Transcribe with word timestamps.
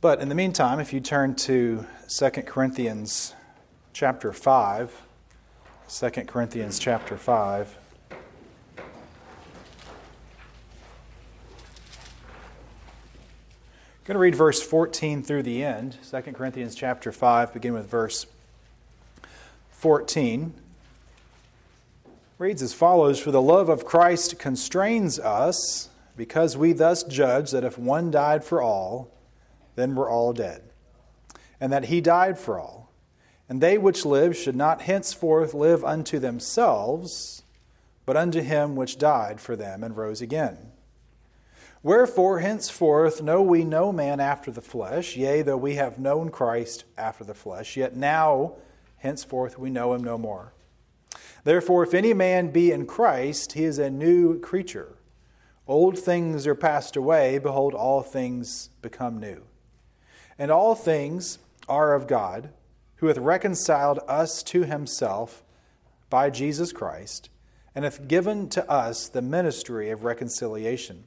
But 0.00 0.20
in 0.20 0.30
the 0.30 0.34
meantime, 0.34 0.80
if 0.80 0.94
you 0.94 1.00
turn 1.00 1.34
to 1.34 1.84
2 2.08 2.30
Corinthians 2.30 3.34
chapter 3.92 4.32
5, 4.32 5.02
2 5.90 6.10
Corinthians 6.26 6.78
chapter 6.78 7.18
5. 7.18 7.76
I'm 8.10 8.16
going 14.04 14.14
to 14.14 14.18
read 14.18 14.34
verse 14.34 14.62
14 14.62 15.22
through 15.22 15.42
the 15.42 15.62
end. 15.62 15.98
2 16.10 16.22
Corinthians 16.32 16.74
chapter 16.74 17.12
5, 17.12 17.52
begin 17.52 17.74
with 17.74 17.86
verse 17.86 18.24
14. 19.72 20.54
Reads 22.38 22.62
as 22.62 22.72
follows 22.72 23.20
For 23.20 23.32
the 23.32 23.42
love 23.42 23.68
of 23.68 23.84
Christ 23.84 24.38
constrains 24.38 25.18
us, 25.18 25.90
because 26.16 26.56
we 26.56 26.72
thus 26.72 27.02
judge 27.02 27.50
that 27.50 27.64
if 27.64 27.76
one 27.76 28.10
died 28.10 28.44
for 28.44 28.62
all, 28.62 29.10
then 29.80 29.94
we're 29.94 30.10
all 30.10 30.32
dead, 30.32 30.62
and 31.58 31.72
that 31.72 31.86
he 31.86 32.00
died 32.00 32.38
for 32.38 32.60
all. 32.60 32.92
And 33.48 33.60
they 33.60 33.78
which 33.78 34.04
live 34.04 34.36
should 34.36 34.54
not 34.54 34.82
henceforth 34.82 35.54
live 35.54 35.84
unto 35.84 36.18
themselves, 36.20 37.42
but 38.06 38.16
unto 38.16 38.40
him 38.40 38.76
which 38.76 38.98
died 38.98 39.40
for 39.40 39.56
them 39.56 39.82
and 39.82 39.96
rose 39.96 40.20
again. 40.20 40.70
Wherefore, 41.82 42.40
henceforth 42.40 43.22
know 43.22 43.40
we 43.40 43.64
no 43.64 43.90
man 43.90 44.20
after 44.20 44.50
the 44.50 44.60
flesh, 44.60 45.16
yea, 45.16 45.40
though 45.40 45.56
we 45.56 45.76
have 45.76 45.98
known 45.98 46.28
Christ 46.28 46.84
after 46.98 47.24
the 47.24 47.34
flesh, 47.34 47.76
yet 47.76 47.96
now, 47.96 48.52
henceforth, 48.98 49.58
we 49.58 49.70
know 49.70 49.94
him 49.94 50.04
no 50.04 50.18
more. 50.18 50.52
Therefore, 51.42 51.82
if 51.82 51.94
any 51.94 52.12
man 52.12 52.50
be 52.50 52.70
in 52.70 52.84
Christ, 52.86 53.52
he 53.52 53.64
is 53.64 53.78
a 53.78 53.90
new 53.90 54.38
creature. 54.40 54.96
Old 55.66 55.98
things 55.98 56.46
are 56.46 56.54
passed 56.54 56.96
away, 56.96 57.38
behold, 57.38 57.74
all 57.74 58.02
things 58.02 58.68
become 58.82 59.18
new. 59.18 59.42
And 60.40 60.50
all 60.50 60.74
things 60.74 61.38
are 61.68 61.94
of 61.94 62.08
God, 62.08 62.50
who 62.96 63.06
hath 63.06 63.18
reconciled 63.18 64.00
us 64.08 64.42
to 64.42 64.64
himself 64.64 65.44
by 66.08 66.30
Jesus 66.30 66.72
Christ, 66.72 67.30
and 67.76 67.84
hath 67.84 68.08
given 68.08 68.48
to 68.48 68.68
us 68.68 69.08
the 69.08 69.22
ministry 69.22 69.90
of 69.90 70.02
reconciliation 70.02 71.04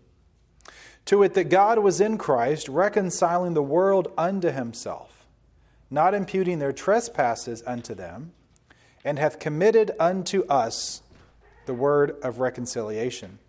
to 1.05 1.23
it 1.23 1.33
that 1.33 1.49
God 1.49 1.79
was 1.79 1.99
in 1.99 2.17
Christ, 2.17 2.69
reconciling 2.69 3.53
the 3.53 3.63
world 3.63 4.11
unto 4.17 4.51
himself, 4.51 5.25
not 5.89 6.13
imputing 6.13 6.59
their 6.59 6.71
trespasses 6.71 7.63
unto 7.67 7.93
them, 7.93 8.31
and 9.03 9.19
hath 9.19 9.39
committed 9.39 9.91
unto 9.99 10.45
us 10.47 11.01
the 11.65 11.73
word 11.73 12.15
of 12.21 12.39
reconciliation. 12.39 13.39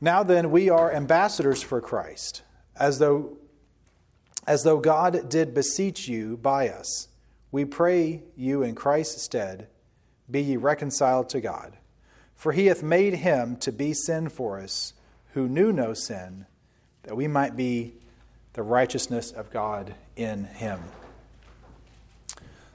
Now 0.00 0.22
then, 0.22 0.50
we 0.50 0.70
are 0.70 0.92
ambassadors 0.92 1.62
for 1.62 1.80
Christ, 1.80 2.42
as 2.76 2.98
though, 2.98 3.36
as 4.46 4.62
though 4.64 4.78
God 4.78 5.28
did 5.28 5.54
beseech 5.54 6.08
you 6.08 6.36
by 6.36 6.68
us. 6.68 7.08
We 7.50 7.64
pray 7.64 8.22
you 8.36 8.62
in 8.62 8.74
Christ's 8.74 9.22
stead, 9.22 9.68
be 10.30 10.40
ye 10.42 10.56
reconciled 10.56 11.28
to 11.30 11.40
God. 11.40 11.76
For 12.34 12.52
he 12.52 12.66
hath 12.66 12.82
made 12.82 13.14
him 13.14 13.56
to 13.56 13.70
be 13.70 13.92
sin 13.94 14.28
for 14.28 14.58
us 14.58 14.94
who 15.34 15.48
knew 15.48 15.72
no 15.72 15.94
sin, 15.94 16.46
that 17.04 17.16
we 17.16 17.28
might 17.28 17.56
be 17.56 17.94
the 18.54 18.62
righteousness 18.62 19.30
of 19.30 19.50
God 19.50 19.94
in 20.16 20.44
him. 20.44 20.80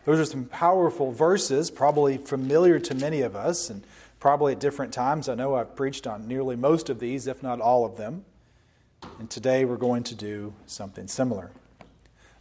Those 0.06 0.20
are 0.20 0.26
some 0.26 0.46
powerful 0.46 1.12
verses, 1.12 1.70
probably 1.70 2.18
familiar 2.18 2.80
to 2.80 2.96
many 2.96 3.22
of 3.22 3.36
us, 3.36 3.70
and 3.70 3.84
probably 4.20 4.54
at 4.54 4.60
different 4.60 4.94
times. 4.94 5.28
I 5.28 5.36
know 5.36 5.56
I've 5.56 5.76
preached 5.76 6.08
on 6.08 6.28
nearly 6.28 6.56
most 6.56 6.90
of 6.90 7.00
these, 7.00 7.28
if 7.28 7.44
not 7.44 7.60
all 7.60 7.86
of 7.86 7.98
them. 7.98 8.24
And 9.20 9.30
today 9.30 9.66
we're 9.66 9.78
going 9.78 10.04
to 10.04 10.16
do 10.16 10.54
something 10.66 11.08
similar. 11.08 11.52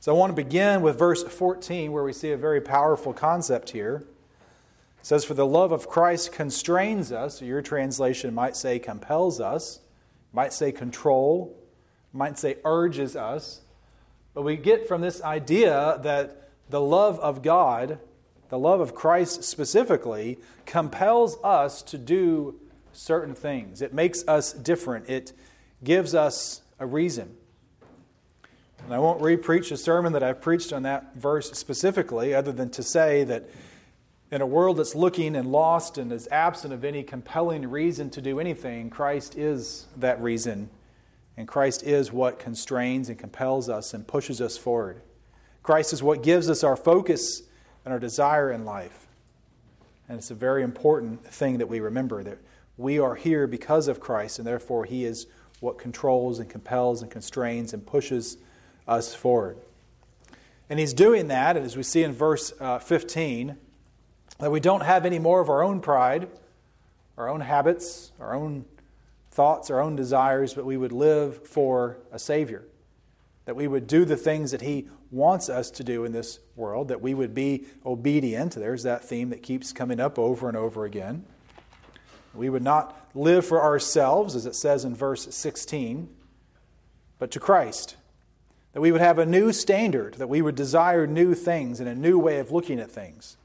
So 0.01 0.15
I 0.15 0.19
want 0.19 0.37
to 0.37 0.43
begin 0.43 0.83
with 0.83 0.99
verse 0.99 1.23
14, 1.23 1.93
where 1.93 2.05
we 2.05 2.13
see 2.13 2.31
a 2.31 2.37
very 2.37 2.61
powerful 2.61 3.13
concept 3.13 3.71
here. 3.71 4.05
It 5.01 5.07
says, 5.07 5.25
For 5.25 5.35
the 5.35 5.47
love 5.47 5.73
of 5.73 5.89
Christ 5.89 6.33
constrains 6.33 7.13
us, 7.13 7.43
your 7.43 7.63
translation 7.63 8.35
might 8.35 8.57
say 8.57 8.79
compels 8.79 9.41
us 9.41 9.81
might 10.37 10.53
say 10.53 10.71
control, 10.71 11.57
might 12.13 12.39
say 12.39 12.57
urges 12.63 13.17
us. 13.17 13.63
But 14.35 14.43
we 14.43 14.57
get 14.57 14.87
from 14.87 15.01
this 15.01 15.23
idea 15.23 15.99
that 16.03 16.51
the 16.69 16.81
love 16.81 17.19
of 17.21 17.43
God, 17.43 17.99
the 18.51 18.59
love 18.59 18.81
of 18.81 18.95
Christ 18.95 19.45
specifically, 19.45 20.39
compels 20.67 21.39
us 21.43 21.81
to 21.85 21.97
do 21.97 22.61
certain 22.93 23.35
things. 23.35 23.81
It 23.81 23.95
makes 23.95 24.29
us 24.29 24.53
different, 24.53 25.09
it 25.09 25.33
gives 25.83 26.15
us 26.15 26.63
a 26.79 26.87
reason. 26.87 27.37
And 28.85 28.95
I 28.95 28.99
won't 28.99 29.21
repreach 29.21 29.73
a 29.73 29.77
sermon 29.77 30.13
that 30.13 30.23
I've 30.23 30.41
preached 30.41 30.73
on 30.73 30.83
that 30.85 31.15
verse 31.17 31.51
specifically, 31.53 32.35
other 32.35 32.53
than 32.53 32.71
to 32.71 32.83
say 32.83 33.25
that 33.25 33.49
in 34.31 34.41
a 34.41 34.47
world 34.47 34.77
that's 34.77 34.95
looking 34.95 35.37
and 35.37 35.51
lost 35.51 35.99
and 35.99 36.13
is 36.13 36.29
absent 36.31 36.73
of 36.73 36.85
any 36.85 37.03
compelling 37.03 37.69
reason 37.69 38.11
to 38.11 38.21
do 38.21 38.39
anything, 38.41 38.91
Christ 38.91 39.37
is 39.37 39.87
that 39.97 40.21
reason. 40.21 40.69
And 41.37 41.47
Christ 41.47 41.83
is 41.83 42.13
what 42.13 42.39
constrains 42.39 43.09
and 43.09 43.19
compels 43.19 43.69
us 43.69 43.93
and 43.93 44.07
pushes 44.07 44.41
us 44.41 44.57
forward. 44.57 45.03
Christ 45.63 45.93
is 45.93 46.03
what 46.03 46.23
gives 46.23 46.49
us 46.49 46.65
our 46.65 46.77
focus 46.77 47.43
and 47.85 47.93
our 47.93 48.01
desire 48.01 48.51
in 48.51 48.65
life. 48.65 49.07
And 50.09 50.19
it's 50.19 50.31
a 50.31 50.35
very 50.35 50.63
important 50.63 51.27
thing 51.27 51.59
that 51.59 51.69
we 51.69 51.81
remember 51.81 52.23
that 52.23 52.39
we 52.77 52.99
are 52.99 53.15
here 53.15 53.47
because 53.47 53.89
of 53.89 54.01
Christ, 54.01 54.39
and 54.39 54.47
therefore 54.47 54.85
He 54.85 55.05
is 55.05 55.27
what 55.61 55.79
controls 55.79 56.39
and 56.39 56.49
compels 56.49 57.03
and 57.03 57.11
constrains 57.11 57.73
and 57.73 57.87
pushes 57.87 58.37
us 58.87 59.15
forward. 59.15 59.57
And 60.69 60.79
He's 60.79 60.93
doing 60.93 61.29
that, 61.29 61.57
and 61.57 61.65
as 61.65 61.77
we 61.77 61.83
see 61.83 62.03
in 62.03 62.13
verse 62.13 62.53
uh, 62.61 62.79
15, 62.79 63.57
that 64.39 64.51
we 64.51 64.61
don't 64.61 64.83
have 64.83 65.07
any 65.07 65.19
more 65.19 65.41
of 65.41 65.49
our 65.49 65.63
own 65.63 65.81
pride, 65.81 66.29
our 67.17 67.29
own 67.29 67.41
habits, 67.41 68.13
our 68.21 68.35
own 68.35 68.65
thoughts, 69.31 69.71
our 69.71 69.81
own 69.81 69.97
desires, 69.97 70.55
but 70.55 70.65
we 70.65 70.77
would 70.77 70.93
live 70.93 71.47
for 71.47 71.99
a 72.13 72.19
Savior. 72.19 72.65
That 73.45 73.55
we 73.55 73.69
would 73.69 73.87
do 73.87 74.05
the 74.05 74.17
things 74.17 74.51
that 74.51 74.63
He 74.63 74.89
wants 75.11 75.49
us 75.49 75.71
to 75.71 75.85
do 75.85 76.05
in 76.05 76.13
this 76.13 76.41
world, 76.57 76.89
that 76.89 77.01
we 77.01 77.15
would 77.15 77.35
be 77.35 77.65
obedient. 77.85 78.55
There's 78.55 78.83
that 78.83 79.05
theme 79.05 79.31
that 79.31 79.43
keeps 79.43 79.73
coming 79.73 80.01
up 80.01 80.19
over 80.19 80.49
and 80.49 80.57
over 80.57 80.85
again. 80.85 81.25
We 82.37 82.51
would 82.51 82.63
not 82.63 83.09
live 83.15 83.47
for 83.47 83.63
ourselves, 83.63 84.35
as 84.35 84.47
it 84.47 84.55
says 84.55 84.85
in 84.85 84.95
verse 84.95 85.35
16, 85.35 86.09
but 87.19 87.31
to 87.31 87.41
Christ. 87.41 87.97
That 88.73 88.81
we 88.81 88.93
would 88.93 89.01
have 89.01 89.19
a 89.19 89.27
new 89.27 89.53
standard, 89.53 90.15
that 90.15 90.29
we 90.29 90.43
would 90.43 90.55
desire 90.55 91.07
new 91.07 91.35
things 91.35 91.81
and 91.81 91.89
a 91.89 91.95
new 91.95 92.19
way 92.19 92.39
of 92.39 92.53
looking 92.53 92.79
at 92.79 92.91
things. 92.91 93.37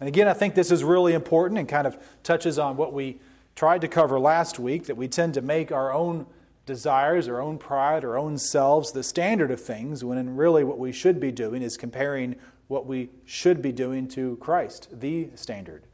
And 0.00 0.08
again, 0.08 0.28
I 0.28 0.34
think 0.34 0.54
this 0.54 0.70
is 0.70 0.84
really 0.84 1.14
important 1.14 1.58
and 1.58 1.68
kind 1.68 1.86
of 1.86 1.96
touches 2.22 2.58
on 2.58 2.76
what 2.76 2.92
we 2.92 3.20
tried 3.54 3.80
to 3.80 3.88
cover 3.88 4.18
last 4.18 4.58
week 4.58 4.86
that 4.86 4.96
we 4.96 5.08
tend 5.08 5.34
to 5.34 5.40
make 5.40 5.72
our 5.72 5.92
own 5.92 6.26
desires, 6.66 7.28
our 7.28 7.40
own 7.40 7.56
pride, 7.56 8.04
our 8.04 8.18
own 8.18 8.36
selves 8.36 8.92
the 8.92 9.02
standard 9.02 9.50
of 9.50 9.60
things, 9.60 10.04
when 10.04 10.18
in 10.18 10.36
really 10.36 10.64
what 10.64 10.78
we 10.78 10.92
should 10.92 11.18
be 11.18 11.32
doing 11.32 11.62
is 11.62 11.76
comparing 11.76 12.36
what 12.68 12.84
we 12.84 13.08
should 13.24 13.62
be 13.62 13.72
doing 13.72 14.08
to 14.08 14.36
Christ, 14.36 14.88
the 14.92 15.28
standard. 15.36 15.84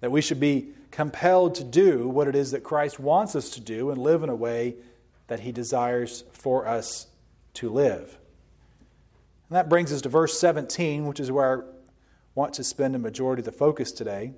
That 0.00 0.10
we 0.10 0.20
should 0.20 0.40
be 0.40 0.72
compelled 0.92 1.54
to 1.56 1.64
do 1.64 2.06
what 2.06 2.28
it 2.28 2.36
is 2.36 2.52
that 2.52 2.62
Christ 2.62 3.00
wants 3.00 3.34
us 3.34 3.50
to 3.50 3.60
do 3.60 3.90
and 3.90 4.00
live 4.00 4.22
in 4.22 4.28
a 4.28 4.36
way 4.36 4.76
that 5.26 5.40
he 5.40 5.50
desires 5.50 6.24
for 6.32 6.68
us 6.68 7.08
to 7.54 7.70
live. 7.70 8.18
And 9.48 9.56
that 9.56 9.68
brings 9.68 9.92
us 9.92 10.02
to 10.02 10.08
verse 10.08 10.38
17, 10.38 11.06
which 11.06 11.18
is 11.18 11.32
where 11.32 11.62
I 11.62 11.64
want 12.34 12.54
to 12.54 12.64
spend 12.64 12.94
a 12.94 12.98
majority 12.98 13.40
of 13.40 13.46
the 13.46 13.52
focus 13.52 13.90
today. 13.90 14.34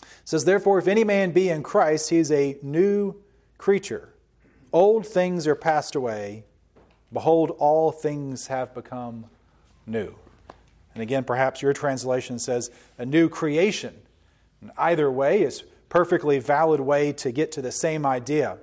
It 0.00 0.06
says, 0.24 0.44
Therefore, 0.44 0.78
if 0.78 0.88
any 0.88 1.04
man 1.04 1.32
be 1.32 1.48
in 1.48 1.62
Christ, 1.62 2.10
he 2.10 2.18
is 2.18 2.30
a 2.30 2.56
new 2.62 3.16
creature. 3.58 4.14
Old 4.72 5.06
things 5.06 5.46
are 5.46 5.54
passed 5.54 5.94
away. 5.94 6.44
Behold, 7.12 7.50
all 7.58 7.90
things 7.90 8.46
have 8.46 8.74
become 8.74 9.26
new. 9.86 10.14
And 10.94 11.02
again, 11.02 11.24
perhaps 11.24 11.62
your 11.62 11.72
translation 11.72 12.38
says 12.38 12.70
a 12.98 13.06
new 13.06 13.28
creation. 13.28 13.94
And 14.60 14.72
either 14.76 15.10
way 15.10 15.42
is 15.42 15.64
perfectly 15.88 16.38
valid 16.38 16.80
way 16.80 17.12
to 17.12 17.32
get 17.32 17.52
to 17.52 17.62
the 17.62 17.72
same 17.72 18.04
idea. 18.04 18.58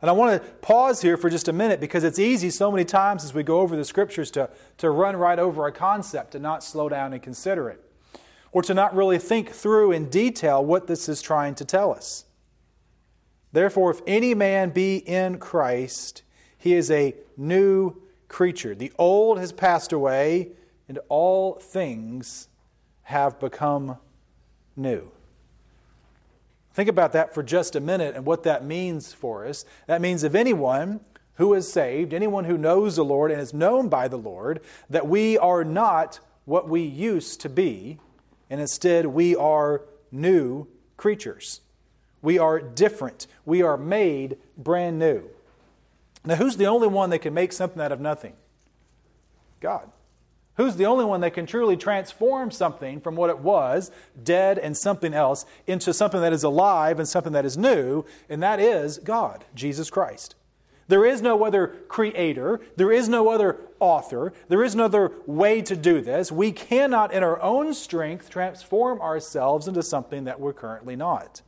And 0.00 0.10
I 0.10 0.12
want 0.14 0.42
to 0.42 0.50
pause 0.56 1.02
here 1.02 1.16
for 1.16 1.30
just 1.30 1.46
a 1.46 1.52
minute 1.52 1.80
because 1.80 2.02
it's 2.02 2.18
easy 2.18 2.50
so 2.50 2.72
many 2.72 2.84
times 2.84 3.24
as 3.24 3.32
we 3.32 3.44
go 3.44 3.60
over 3.60 3.76
the 3.76 3.84
scriptures 3.84 4.32
to, 4.32 4.50
to 4.78 4.90
run 4.90 5.16
right 5.16 5.38
over 5.38 5.66
a 5.66 5.72
concept 5.72 6.34
and 6.34 6.42
not 6.42 6.64
slow 6.64 6.88
down 6.88 7.12
and 7.12 7.22
consider 7.22 7.68
it, 7.68 7.80
or 8.50 8.62
to 8.62 8.74
not 8.74 8.96
really 8.96 9.18
think 9.18 9.50
through 9.50 9.92
in 9.92 10.08
detail 10.08 10.64
what 10.64 10.88
this 10.88 11.08
is 11.08 11.22
trying 11.22 11.54
to 11.54 11.64
tell 11.64 11.92
us. 11.92 12.24
Therefore, 13.52 13.92
if 13.92 14.00
any 14.06 14.34
man 14.34 14.70
be 14.70 14.96
in 14.96 15.38
Christ, 15.38 16.22
he 16.58 16.74
is 16.74 16.90
a 16.90 17.14
new 17.36 18.02
creature. 18.26 18.74
The 18.74 18.92
old 18.98 19.38
has 19.38 19.52
passed 19.52 19.92
away, 19.92 20.52
and 20.88 20.98
all 21.08 21.54
things 21.60 22.48
have 23.02 23.38
become 23.38 23.98
new. 24.76 25.10
Think 26.74 26.88
about 26.88 27.12
that 27.12 27.34
for 27.34 27.42
just 27.42 27.76
a 27.76 27.80
minute 27.80 28.16
and 28.16 28.24
what 28.24 28.44
that 28.44 28.64
means 28.64 29.12
for 29.12 29.46
us. 29.46 29.64
That 29.86 30.00
means 30.00 30.22
if 30.22 30.34
anyone 30.34 31.00
who 31.34 31.54
is 31.54 31.70
saved, 31.70 32.14
anyone 32.14 32.44
who 32.44 32.56
knows 32.56 32.96
the 32.96 33.04
Lord 33.04 33.30
and 33.30 33.40
is 33.40 33.52
known 33.52 33.88
by 33.88 34.08
the 34.08 34.16
Lord, 34.16 34.60
that 34.88 35.06
we 35.06 35.36
are 35.38 35.64
not 35.64 36.20
what 36.44 36.68
we 36.68 36.82
used 36.82 37.40
to 37.42 37.48
be, 37.48 37.98
and 38.48 38.60
instead 38.60 39.06
we 39.06 39.36
are 39.36 39.82
new 40.10 40.66
creatures. 40.96 41.60
We 42.20 42.38
are 42.38 42.60
different. 42.60 43.26
We 43.44 43.62
are 43.62 43.76
made 43.76 44.38
brand 44.56 44.98
new. 44.98 45.24
Now, 46.24 46.36
who's 46.36 46.56
the 46.56 46.66
only 46.66 46.88
one 46.88 47.10
that 47.10 47.18
can 47.18 47.34
make 47.34 47.52
something 47.52 47.82
out 47.82 47.92
of 47.92 48.00
nothing? 48.00 48.34
God. 49.60 49.90
Who's 50.56 50.76
the 50.76 50.86
only 50.86 51.04
one 51.04 51.22
that 51.22 51.32
can 51.32 51.46
truly 51.46 51.76
transform 51.76 52.50
something 52.50 53.00
from 53.00 53.16
what 53.16 53.30
it 53.30 53.38
was, 53.38 53.90
dead 54.22 54.58
and 54.58 54.76
something 54.76 55.14
else, 55.14 55.46
into 55.66 55.94
something 55.94 56.20
that 56.20 56.32
is 56.32 56.44
alive 56.44 56.98
and 56.98 57.08
something 57.08 57.32
that 57.32 57.46
is 57.46 57.56
new? 57.56 58.04
And 58.28 58.42
that 58.42 58.60
is 58.60 58.98
God, 58.98 59.46
Jesus 59.54 59.88
Christ. 59.88 60.34
There 60.88 61.06
is 61.06 61.22
no 61.22 61.42
other 61.44 61.68
creator. 61.88 62.60
There 62.76 62.92
is 62.92 63.08
no 63.08 63.30
other 63.30 63.60
author. 63.80 64.34
There 64.48 64.62
is 64.62 64.74
no 64.74 64.84
other 64.84 65.12
way 65.26 65.62
to 65.62 65.74
do 65.74 66.02
this. 66.02 66.30
We 66.30 66.52
cannot, 66.52 67.14
in 67.14 67.22
our 67.22 67.40
own 67.40 67.72
strength, 67.72 68.28
transform 68.28 69.00
ourselves 69.00 69.66
into 69.66 69.82
something 69.82 70.24
that 70.24 70.38
we're 70.38 70.52
currently 70.52 70.96
not. 70.96 71.40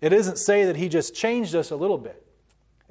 It 0.00 0.10
doesn't 0.10 0.36
say 0.36 0.64
that 0.64 0.76
He 0.76 0.88
just 0.88 1.12
changed 1.14 1.56
us 1.56 1.72
a 1.72 1.76
little 1.76 1.98
bit. 1.98 2.24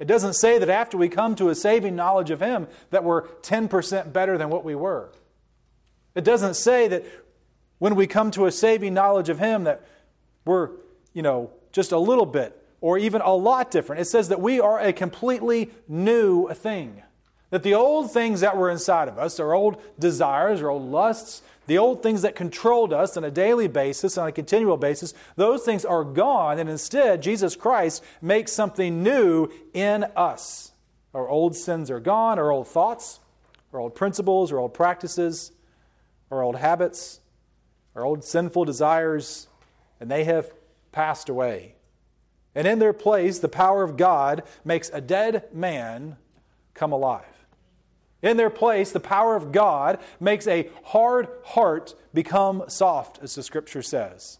It 0.00 0.08
doesn't 0.08 0.32
say 0.32 0.58
that 0.58 0.70
after 0.70 0.96
we 0.96 1.10
come 1.10 1.36
to 1.36 1.50
a 1.50 1.54
saving 1.54 1.94
knowledge 1.94 2.30
of 2.30 2.40
Him 2.40 2.66
that 2.88 3.04
we're 3.04 3.22
10% 3.22 4.12
better 4.12 4.38
than 4.38 4.48
what 4.48 4.64
we 4.64 4.74
were. 4.74 5.12
It 6.14 6.24
doesn't 6.24 6.54
say 6.54 6.88
that 6.88 7.04
when 7.78 7.94
we 7.94 8.06
come 8.06 8.30
to 8.32 8.46
a 8.46 8.50
saving 8.50 8.94
knowledge 8.94 9.28
of 9.28 9.38
Him 9.38 9.64
that 9.64 9.86
we're, 10.46 10.70
you 11.12 11.22
know, 11.22 11.50
just 11.70 11.92
a 11.92 11.98
little 11.98 12.24
bit 12.26 12.56
or 12.80 12.96
even 12.96 13.20
a 13.20 13.34
lot 13.34 13.70
different. 13.70 14.00
It 14.00 14.06
says 14.06 14.30
that 14.30 14.40
we 14.40 14.58
are 14.58 14.80
a 14.80 14.92
completely 14.92 15.70
new 15.86 16.48
thing. 16.48 17.02
That 17.50 17.62
the 17.62 17.74
old 17.74 18.10
things 18.10 18.40
that 18.40 18.56
were 18.56 18.70
inside 18.70 19.06
of 19.06 19.18
us, 19.18 19.38
our 19.38 19.52
old 19.52 19.82
desires, 19.98 20.62
our 20.62 20.70
old 20.70 20.90
lusts, 20.90 21.42
the 21.66 21.78
old 21.78 22.02
things 22.02 22.22
that 22.22 22.34
controlled 22.34 22.92
us 22.92 23.16
on 23.16 23.24
a 23.24 23.30
daily 23.30 23.68
basis, 23.68 24.18
on 24.18 24.26
a 24.26 24.32
continual 24.32 24.76
basis, 24.76 25.14
those 25.36 25.62
things 25.62 25.84
are 25.84 26.04
gone, 26.04 26.58
and 26.58 26.68
instead, 26.68 27.22
Jesus 27.22 27.54
Christ 27.54 28.02
makes 28.20 28.52
something 28.52 29.02
new 29.02 29.48
in 29.72 30.04
us. 30.16 30.72
Our 31.14 31.28
old 31.28 31.56
sins 31.56 31.90
are 31.90 32.00
gone, 32.00 32.38
our 32.38 32.50
old 32.50 32.68
thoughts, 32.68 33.20
our 33.72 33.80
old 33.80 33.94
principles, 33.94 34.52
our 34.52 34.58
old 34.58 34.74
practices, 34.74 35.52
our 36.30 36.42
old 36.42 36.56
habits, 36.56 37.20
our 37.94 38.04
old 38.04 38.24
sinful 38.24 38.64
desires, 38.64 39.48
and 40.00 40.10
they 40.10 40.24
have 40.24 40.52
passed 40.92 41.28
away. 41.28 41.74
And 42.54 42.66
in 42.66 42.78
their 42.78 42.92
place, 42.92 43.38
the 43.38 43.48
power 43.48 43.82
of 43.82 43.96
God 43.96 44.42
makes 44.64 44.90
a 44.92 45.00
dead 45.00 45.44
man 45.52 46.16
come 46.74 46.92
alive. 46.92 47.29
In 48.22 48.36
their 48.36 48.50
place, 48.50 48.92
the 48.92 49.00
power 49.00 49.34
of 49.34 49.52
God 49.52 49.98
makes 50.18 50.46
a 50.46 50.68
hard 50.84 51.28
heart 51.44 51.94
become 52.12 52.64
soft, 52.68 53.18
as 53.22 53.34
the 53.34 53.42
scripture 53.42 53.82
says. 53.82 54.38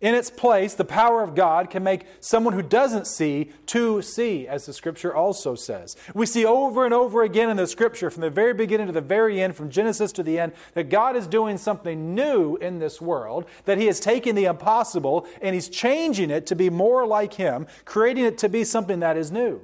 In 0.00 0.14
its 0.14 0.28
place, 0.28 0.74
the 0.74 0.84
power 0.84 1.22
of 1.22 1.34
God 1.34 1.70
can 1.70 1.82
make 1.82 2.04
someone 2.20 2.52
who 2.52 2.60
doesn't 2.60 3.06
see 3.06 3.50
to 3.66 4.02
see, 4.02 4.46
as 4.46 4.66
the 4.66 4.74
scripture 4.74 5.14
also 5.14 5.54
says. 5.54 5.96
We 6.12 6.26
see 6.26 6.44
over 6.44 6.84
and 6.84 6.92
over 6.92 7.22
again 7.22 7.48
in 7.48 7.56
the 7.56 7.66
scripture, 7.66 8.10
from 8.10 8.20
the 8.20 8.28
very 8.28 8.52
beginning 8.52 8.88
to 8.88 8.92
the 8.92 9.00
very 9.00 9.40
end, 9.40 9.56
from 9.56 9.70
Genesis 9.70 10.12
to 10.12 10.22
the 10.22 10.38
end, 10.38 10.52
that 10.74 10.90
God 10.90 11.16
is 11.16 11.26
doing 11.26 11.56
something 11.56 12.14
new 12.14 12.56
in 12.56 12.80
this 12.80 13.00
world, 13.00 13.46
that 13.64 13.78
He 13.78 13.88
is 13.88 13.98
taking 13.98 14.34
the 14.34 14.44
impossible 14.44 15.26
and 15.40 15.54
He's 15.54 15.70
changing 15.70 16.30
it 16.30 16.46
to 16.48 16.54
be 16.54 16.68
more 16.68 17.06
like 17.06 17.34
Him, 17.34 17.66
creating 17.86 18.24
it 18.26 18.36
to 18.38 18.48
be 18.50 18.62
something 18.62 19.00
that 19.00 19.16
is 19.16 19.32
new. 19.32 19.62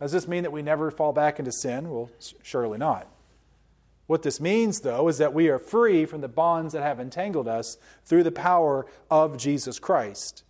Does 0.00 0.12
this 0.12 0.28
mean 0.28 0.42
that 0.42 0.52
we 0.52 0.62
never 0.62 0.90
fall 0.90 1.12
back 1.12 1.38
into 1.38 1.52
sin? 1.52 1.90
Well, 1.90 2.10
surely 2.42 2.78
not. 2.78 3.08
What 4.06 4.22
this 4.22 4.40
means, 4.40 4.80
though, 4.80 5.08
is 5.08 5.18
that 5.18 5.32
we 5.32 5.48
are 5.48 5.58
free 5.58 6.04
from 6.04 6.20
the 6.20 6.28
bonds 6.28 6.74
that 6.74 6.82
have 6.82 7.00
entangled 7.00 7.48
us 7.48 7.78
through 8.04 8.24
the 8.24 8.32
power 8.32 8.86
of 9.10 9.38
Jesus 9.38 9.78
Christ. 9.78 10.42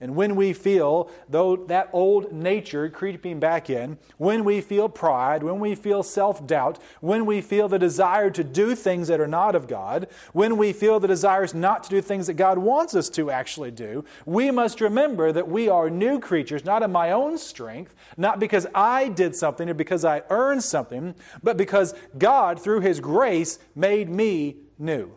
And 0.00 0.16
when 0.16 0.34
we 0.34 0.52
feel 0.52 1.08
though 1.28 1.56
that 1.66 1.88
old 1.92 2.32
nature 2.32 2.88
creeping 2.90 3.38
back 3.38 3.70
in, 3.70 3.96
when 4.18 4.44
we 4.44 4.60
feel 4.60 4.88
pride, 4.88 5.42
when 5.44 5.60
we 5.60 5.76
feel 5.76 6.02
self-doubt, 6.02 6.78
when 7.00 7.24
we 7.24 7.40
feel 7.40 7.68
the 7.68 7.78
desire 7.78 8.28
to 8.30 8.42
do 8.42 8.74
things 8.74 9.06
that 9.08 9.20
are 9.20 9.28
not 9.28 9.54
of 9.54 9.68
God, 9.68 10.08
when 10.32 10.56
we 10.56 10.72
feel 10.72 10.98
the 10.98 11.06
desires 11.08 11.54
not 11.54 11.84
to 11.84 11.90
do 11.90 12.00
things 12.00 12.26
that 12.26 12.34
God 12.34 12.58
wants 12.58 12.94
us 12.94 13.08
to 13.10 13.30
actually 13.30 13.70
do, 13.70 14.04
we 14.26 14.50
must 14.50 14.80
remember 14.80 15.30
that 15.30 15.48
we 15.48 15.68
are 15.68 15.88
new 15.88 16.18
creatures, 16.18 16.64
not 16.64 16.82
in 16.82 16.90
my 16.90 17.12
own 17.12 17.38
strength, 17.38 17.94
not 18.16 18.40
because 18.40 18.66
I 18.74 19.08
did 19.08 19.36
something 19.36 19.70
or 19.70 19.74
because 19.74 20.04
I 20.04 20.22
earned 20.28 20.64
something, 20.64 21.14
but 21.42 21.56
because 21.56 21.94
God, 22.18 22.60
through 22.60 22.80
His 22.80 22.98
grace, 22.98 23.60
made 23.76 24.08
me 24.08 24.56
new. 24.76 25.12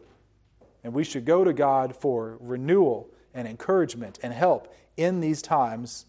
And 0.84 0.94
we 0.94 1.04
should 1.04 1.26
go 1.26 1.44
to 1.44 1.52
God 1.52 1.96
for 1.96 2.38
renewal 2.40 3.10
and 3.38 3.48
encouragement 3.48 4.20
and 4.24 4.34
help 4.34 4.74
in 4.98 5.22
these 5.22 5.42
times 5.42 6.06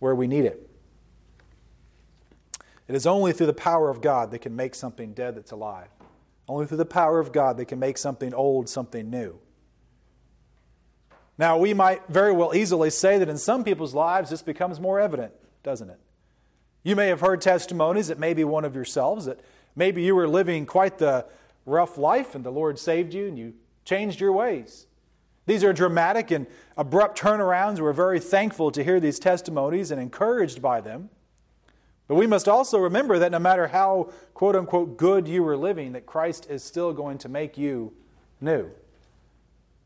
where 0.00 0.14
we 0.14 0.26
need 0.26 0.44
it. 0.44 0.68
It 2.88 2.94
is 2.94 3.06
only 3.06 3.32
through 3.32 3.46
the 3.46 3.54
power 3.54 3.88
of 3.88 4.02
God 4.02 4.30
that 4.32 4.40
can 4.40 4.54
make 4.54 4.74
something 4.74 5.14
dead 5.14 5.36
that's 5.36 5.52
alive. 5.52 5.88
Only 6.46 6.66
through 6.66 6.76
the 6.78 6.84
power 6.84 7.18
of 7.18 7.32
God 7.32 7.56
that 7.56 7.66
can 7.66 7.78
make 7.78 7.96
something 7.96 8.34
old 8.34 8.68
something 8.68 9.08
new. 9.08 9.38
Now, 11.38 11.56
we 11.56 11.72
might 11.74 12.06
very 12.08 12.32
well 12.32 12.54
easily 12.54 12.90
say 12.90 13.18
that 13.18 13.28
in 13.28 13.38
some 13.38 13.64
people's 13.64 13.94
lives 13.94 14.30
this 14.30 14.42
becomes 14.42 14.78
more 14.78 15.00
evident, 15.00 15.32
doesn't 15.62 15.88
it? 15.88 15.98
You 16.82 16.96
may 16.96 17.08
have 17.08 17.20
heard 17.20 17.40
testimonies, 17.40 18.10
it 18.10 18.18
may 18.18 18.34
be 18.34 18.44
one 18.44 18.64
of 18.64 18.74
yourselves, 18.74 19.24
that 19.24 19.40
maybe 19.74 20.02
you 20.02 20.14
were 20.14 20.28
living 20.28 20.66
quite 20.66 20.98
the 20.98 21.24
rough 21.64 21.96
life 21.96 22.34
and 22.34 22.44
the 22.44 22.50
Lord 22.50 22.78
saved 22.78 23.14
you 23.14 23.26
and 23.26 23.38
you 23.38 23.54
changed 23.84 24.20
your 24.20 24.32
ways. 24.32 24.86
These 25.46 25.62
are 25.64 25.72
dramatic 25.72 26.30
and 26.30 26.46
abrupt 26.76 27.18
turnarounds. 27.18 27.80
We're 27.80 27.92
very 27.92 28.20
thankful 28.20 28.70
to 28.72 28.82
hear 28.82 29.00
these 29.00 29.18
testimonies 29.18 29.90
and 29.90 30.00
encouraged 30.00 30.62
by 30.62 30.80
them. 30.80 31.10
But 32.06 32.16
we 32.16 32.26
must 32.26 32.48
also 32.48 32.78
remember 32.78 33.18
that 33.18 33.32
no 33.32 33.38
matter 33.38 33.68
how, 33.68 34.12
quote 34.34 34.56
unquote, 34.56 34.96
good 34.96 35.26
you 35.26 35.42
were 35.42 35.56
living, 35.56 35.92
that 35.92 36.06
Christ 36.06 36.46
is 36.50 36.62
still 36.62 36.92
going 36.92 37.18
to 37.18 37.28
make 37.28 37.56
you 37.56 37.92
new. 38.40 38.70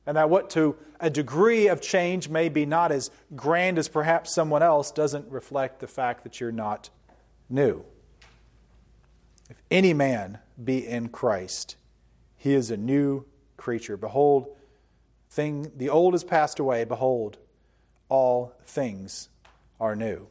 And 0.06 0.16
that 0.16 0.30
what 0.30 0.50
to 0.50 0.76
a 1.00 1.10
degree 1.10 1.68
of 1.68 1.80
change 1.80 2.28
may 2.28 2.48
be 2.48 2.66
not 2.66 2.90
as 2.90 3.10
grand 3.36 3.78
as 3.78 3.88
perhaps 3.88 4.34
someone 4.34 4.62
else 4.62 4.90
doesn't 4.90 5.30
reflect 5.30 5.80
the 5.80 5.86
fact 5.86 6.24
that 6.24 6.40
you're 6.40 6.50
not 6.50 6.90
new. 7.48 7.84
If 9.50 9.62
any 9.70 9.92
man 9.94 10.38
be 10.62 10.86
in 10.86 11.08
Christ, 11.08 11.76
he 12.36 12.54
is 12.54 12.70
a 12.70 12.76
new 12.76 13.24
creature. 13.56 13.96
Behold, 13.96 14.56
thing 15.38 15.70
the 15.76 15.88
old 15.88 16.14
has 16.14 16.24
passed 16.24 16.58
away. 16.58 16.82
Behold 16.82 17.38
all 18.08 18.54
things 18.64 19.28
are 19.78 19.94
new. 19.94 20.26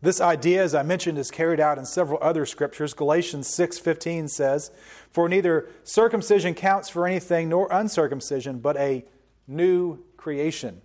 This 0.00 0.20
idea 0.20 0.62
as 0.62 0.76
i 0.76 0.84
mentioned 0.84 1.18
is 1.18 1.32
carried 1.32 1.58
out 1.58 1.76
in 1.76 1.84
several 1.84 2.20
other 2.22 2.46
scriptures. 2.46 2.94
Galatians 2.94 3.48
6.15 3.48 4.30
says 4.30 4.70
for 5.10 5.28
neither 5.28 5.68
circumcision 5.82 6.54
counts 6.54 6.88
for 6.88 7.04
anything 7.04 7.48
nor 7.48 7.66
uncircumcision 7.72 8.60
but 8.60 8.76
a 8.76 9.04
new 9.48 9.98
creation. 10.16 10.80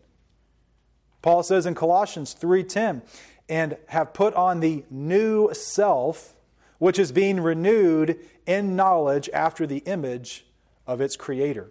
Paul 1.22 1.44
says 1.44 1.68
in 1.68 1.76
colossians 1.76 2.34
3.10 2.34 3.04
and 3.48 3.78
have 3.90 4.16
put 4.16 4.34
on 4.34 4.62
the 4.62 4.84
new 4.90 5.54
self 5.54 6.36
which 6.80 6.98
is 6.98 7.12
being 7.12 7.40
renewed 7.40 8.18
in 8.48 8.76
knowledge 8.76 9.30
after 9.32 9.68
the 9.68 9.84
image 9.86 10.48
of 10.88 11.00
its 11.00 11.16
creator. 11.16 11.70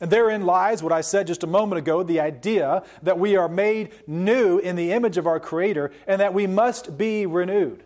And 0.00 0.10
therein 0.10 0.46
lies 0.46 0.82
what 0.82 0.92
I 0.92 1.00
said 1.00 1.26
just 1.26 1.42
a 1.42 1.48
moment 1.48 1.78
ago 1.78 2.02
the 2.02 2.20
idea 2.20 2.84
that 3.02 3.18
we 3.18 3.36
are 3.36 3.48
made 3.48 3.90
new 4.06 4.58
in 4.58 4.76
the 4.76 4.92
image 4.92 5.16
of 5.16 5.26
our 5.26 5.40
Creator 5.40 5.92
and 6.06 6.20
that 6.20 6.34
we 6.34 6.46
must 6.46 6.96
be 6.96 7.26
renewed. 7.26 7.82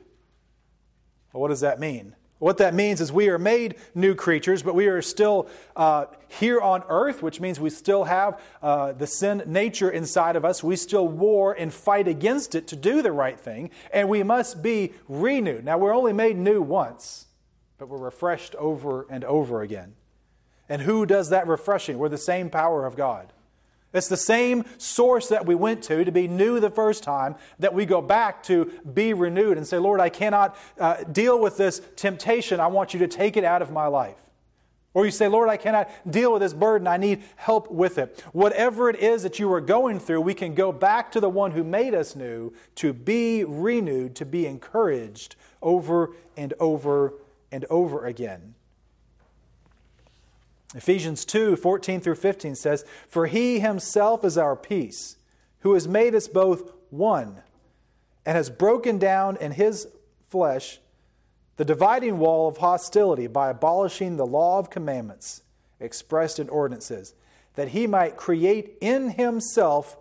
Well, 1.33 1.40
what 1.40 1.49
does 1.49 1.61
that 1.61 1.81
mean? 1.81 2.14
What 2.42 2.59
that 2.59 2.75
means 2.75 3.00
is 3.00 3.12
we 3.12 3.28
are 3.28 3.38
made 3.38 3.76
new 3.95 4.16
creatures, 4.16 4.64
but 4.64 4.75
we 4.75 4.88
are 4.88 5.00
still 5.00 5.49
uh, 5.76 6.07
here 6.26 6.61
on 6.61 6.83
earth, 6.88 7.23
which 7.23 7.40
means 7.40 7.61
we 7.61 7.71
still 7.71 8.02
have 8.02 8.40
uh, 8.61 8.92
the 8.92 9.07
sin 9.07 9.45
nature 9.47 9.88
inside 9.88 10.35
of 10.35 10.45
us. 10.45 10.61
We 10.61 10.75
still 10.75 11.07
war 11.07 11.52
and 11.52 11.73
fight 11.73 12.09
against 12.09 12.57
it 12.57 12.66
to 12.66 12.76
do 12.76 13.00
the 13.00 13.12
right 13.12 13.38
thing, 13.38 13.71
and 13.92 14.09
we 14.09 14.25
must 14.25 14.61
be 14.61 14.92
renewed. 15.09 15.64
Now, 15.64 15.78
we're 15.78 15.95
only 15.95 16.12
made 16.12 16.37
new 16.37 16.61
once, 16.61 17.26
but 17.78 17.88
we're 17.88 17.97
refreshed 17.97 18.57
over 18.57 19.07
and 19.09 19.23
over 19.23 19.62
again. 19.62 19.95
And 20.73 20.81
who 20.81 21.05
does 21.05 21.29
that 21.29 21.47
refreshing? 21.47 21.99
We're 21.99 22.09
the 22.09 22.17
same 22.17 22.49
power 22.49 22.87
of 22.87 22.97
God. 22.97 23.31
It's 23.93 24.09
the 24.09 24.17
same 24.17 24.64
source 24.79 25.29
that 25.29 25.45
we 25.45 25.55
went 25.55 25.83
to 25.83 26.02
to 26.02 26.11
be 26.11 26.26
new 26.26 26.61
the 26.61 26.71
first 26.71 27.02
time 27.02 27.35
that 27.59 27.75
we 27.75 27.85
go 27.85 28.00
back 28.00 28.43
to 28.45 28.73
be 28.91 29.12
renewed 29.12 29.59
and 29.59 29.67
say, 29.67 29.76
Lord, 29.76 30.00
I 30.00 30.09
cannot 30.09 30.57
uh, 30.81 31.05
deal 31.05 31.38
with 31.38 31.59
this 31.59 31.83
temptation. 31.95 32.59
I 32.59 32.69
want 32.69 32.95
you 32.95 33.00
to 33.00 33.07
take 33.07 33.37
it 33.37 33.45
out 33.45 33.61
of 33.61 33.71
my 33.71 33.87
life. 33.87 34.17
Or 34.95 35.05
you 35.05 35.11
say, 35.11 35.29
Lord, 35.29 35.50
I 35.50 35.59
cannot 35.59 35.91
deal 36.11 36.33
with 36.33 36.41
this 36.41 36.55
burden. 36.55 36.87
I 36.87 36.97
need 36.97 37.23
help 37.37 37.71
with 37.71 37.99
it. 37.99 38.25
Whatever 38.33 38.88
it 38.88 38.97
is 38.97 39.25
that 39.25 39.38
you 39.38 39.52
are 39.52 39.61
going 39.61 40.00
through, 40.00 40.23
we 40.23 40.33
can 40.33 40.55
go 40.55 40.73
back 40.73 41.12
to 41.12 41.21
the 41.21 41.29
one 41.29 41.50
who 41.50 41.64
made 41.64 41.93
us 41.93 42.17
new 42.17 42.50
to 42.76 42.95
be 42.95 43.45
renewed, 43.45 44.17
to 44.17 44.25
be 44.25 44.47
encouraged 44.47 45.37
over 45.61 46.17
and 46.35 46.55
over 46.59 47.12
and 47.50 47.67
over 47.69 48.07
again. 48.07 48.55
Ephesians 50.75 51.25
2 51.25 51.57
14 51.57 52.00
through 52.00 52.14
15 52.14 52.55
says, 52.55 52.85
For 53.09 53.26
he 53.26 53.61
himself 53.61 54.25
is 54.25 54.38
our 54.38 54.57
peace, 54.57 55.17
who 55.61 55.75
has 55.75 55.87
made 55.87 56.14
us 56.14 56.29
both 56.29 56.73
one, 56.91 57.43
and 58.25 58.37
has 58.37 58.50
broken 58.50 58.99
down 58.99 59.37
in 59.37 59.52
his 59.52 59.88
flesh 60.29 60.81
the 61.57 61.64
dividing 61.64 62.19
wall 62.19 62.49
of 62.49 62.59
hostility 62.59 63.26
by 63.26 63.50
abolishing 63.50 64.17
the 64.17 64.26
law 64.26 64.59
of 64.59 64.71
commandments 64.71 65.43
expressed 65.79 66.38
in 66.38 66.49
ordinances, 66.49 67.14
that 67.55 67.69
he 67.69 67.87
might 67.87 68.17
create 68.17 68.76
in 68.81 69.11
himself 69.11 69.97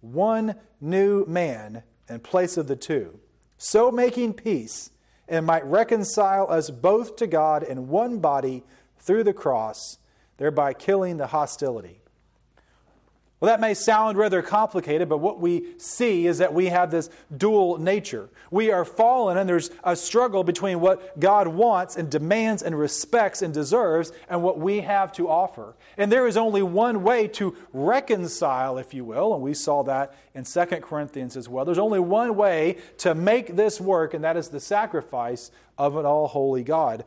one 0.00 0.54
new 0.80 1.24
man 1.26 1.82
in 2.08 2.20
place 2.20 2.56
of 2.56 2.68
the 2.68 2.76
two, 2.76 3.18
so 3.56 3.90
making 3.90 4.34
peace, 4.34 4.90
and 5.28 5.46
might 5.46 5.64
reconcile 5.64 6.50
us 6.50 6.70
both 6.70 7.16
to 7.16 7.26
God 7.26 7.62
in 7.62 7.88
one 7.88 8.18
body 8.18 8.62
through 8.98 9.24
the 9.24 9.32
cross, 9.32 9.98
thereby 10.42 10.72
killing 10.72 11.18
the 11.18 11.28
hostility. 11.28 12.00
Well, 13.38 13.48
that 13.48 13.60
may 13.60 13.74
sound 13.74 14.18
rather 14.18 14.42
complicated, 14.42 15.08
but 15.08 15.18
what 15.18 15.38
we 15.38 15.78
see 15.78 16.26
is 16.26 16.38
that 16.38 16.52
we 16.52 16.66
have 16.66 16.90
this 16.90 17.10
dual 17.36 17.78
nature. 17.78 18.28
We 18.50 18.72
are 18.72 18.84
fallen, 18.84 19.38
and 19.38 19.48
there's 19.48 19.70
a 19.84 19.94
struggle 19.94 20.42
between 20.42 20.80
what 20.80 21.20
God 21.20 21.46
wants 21.46 21.94
and 21.94 22.10
demands 22.10 22.60
and 22.60 22.76
respects 22.76 23.40
and 23.40 23.54
deserves 23.54 24.10
and 24.28 24.42
what 24.42 24.58
we 24.58 24.80
have 24.80 25.12
to 25.12 25.28
offer. 25.28 25.76
And 25.96 26.10
there 26.10 26.26
is 26.26 26.36
only 26.36 26.64
one 26.64 27.04
way 27.04 27.28
to 27.28 27.54
reconcile, 27.72 28.78
if 28.78 28.92
you 28.92 29.04
will, 29.04 29.34
and 29.34 29.44
we 29.44 29.54
saw 29.54 29.84
that 29.84 30.12
in 30.34 30.42
2 30.42 30.64
Corinthians 30.80 31.36
as 31.36 31.48
well. 31.48 31.64
There's 31.64 31.78
only 31.78 32.00
one 32.00 32.34
way 32.34 32.78
to 32.98 33.14
make 33.14 33.54
this 33.54 33.80
work, 33.80 34.12
and 34.12 34.24
that 34.24 34.36
is 34.36 34.48
the 34.48 34.58
sacrifice 34.58 35.52
of 35.78 35.94
an 35.94 36.04
all 36.04 36.26
holy 36.26 36.64
God 36.64 37.04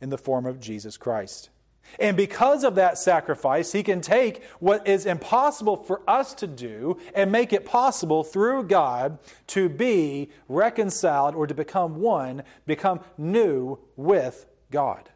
in 0.00 0.10
the 0.10 0.18
form 0.18 0.44
of 0.44 0.58
Jesus 0.58 0.96
Christ. 0.96 1.50
And 1.98 2.16
because 2.16 2.64
of 2.64 2.74
that 2.74 2.98
sacrifice, 2.98 3.72
he 3.72 3.82
can 3.82 4.00
take 4.00 4.42
what 4.58 4.86
is 4.86 5.06
impossible 5.06 5.76
for 5.76 6.02
us 6.08 6.34
to 6.34 6.46
do 6.46 6.98
and 7.14 7.30
make 7.30 7.52
it 7.52 7.64
possible 7.64 8.24
through 8.24 8.64
God 8.64 9.18
to 9.48 9.68
be 9.68 10.30
reconciled 10.48 11.34
or 11.34 11.46
to 11.46 11.54
become 11.54 12.00
one, 12.00 12.42
become 12.66 13.00
new 13.16 13.78
with 13.96 14.46
God. 14.70 15.08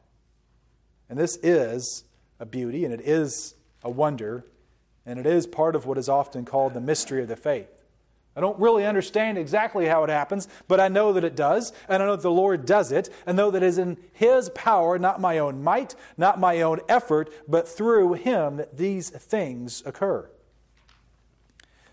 And 1.09 1.19
this 1.19 1.37
is 1.43 2.05
a 2.39 2.47
beauty 2.47 2.85
and 2.85 2.95
it 2.95 3.01
is 3.01 3.55
a 3.83 3.91
wonder 3.91 4.45
and 5.05 5.19
it 5.19 5.27
is 5.27 5.47
part 5.47 5.75
of 5.75 5.87
what 5.87 5.99
is 5.99 6.09
often 6.09 6.45
called 6.45 6.75
the 6.75 6.81
mystery 6.81 7.23
of 7.23 7.29
the 7.29 7.37
faith. 7.37 7.78
I 8.39 8.41
don't 8.41 8.61
really 8.61 8.87
understand 8.87 9.37
exactly 9.37 9.87
how 9.87 10.05
it 10.05 10.11
happens, 10.11 10.47
but 10.69 10.79
I 10.79 10.87
know 10.87 11.13
that 11.13 11.25
it 11.25 11.35
does, 11.35 11.73
and 11.89 12.01
I 12.01 12.07
know 12.07 12.15
that 12.15 12.23
the 12.23 12.31
Lord 12.31 12.67
does 12.67 12.93
it, 12.93 13.11
and 13.27 13.37
know 13.37 13.51
that 13.51 13.65
it 13.65 13.67
is 13.67 13.79
in 13.79 13.97
His 14.13 14.49
power, 14.51 14.97
not 14.97 15.21
my 15.21 15.39
own 15.39 15.65
might, 15.65 15.97
not 16.17 16.39
my 16.39 16.61
own 16.61 16.79
effort, 16.89 17.33
but 17.49 17.67
through 17.67 18.13
Him 18.13 18.59
that 18.59 18.77
these 18.77 19.11
things 19.11 19.83
occur. 19.85 20.31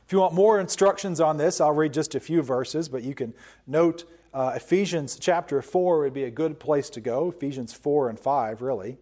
If 0.06 0.12
you 0.12 0.20
want 0.20 0.36
more 0.36 0.60
instructions 0.60 1.20
on 1.20 1.38
this, 1.38 1.60
I'll 1.60 1.72
read 1.72 1.94
just 1.94 2.14
a 2.14 2.20
few 2.20 2.44
verses, 2.44 2.90
but 2.90 3.02
you 3.02 3.16
can 3.16 3.34
note 3.66 4.04
uh, 4.32 4.52
Ephesians 4.56 5.18
chapter 5.20 5.64
4 5.64 6.02
would 6.02 6.14
be 6.14 6.26
a 6.26 6.32
good 6.32 6.60
place 6.60 6.92
to 6.92 7.02
go, 7.02 7.30
Ephesians 7.30 7.74
4 7.74 8.08
and 8.08 8.20
5, 8.20 8.62
really. 8.62 9.00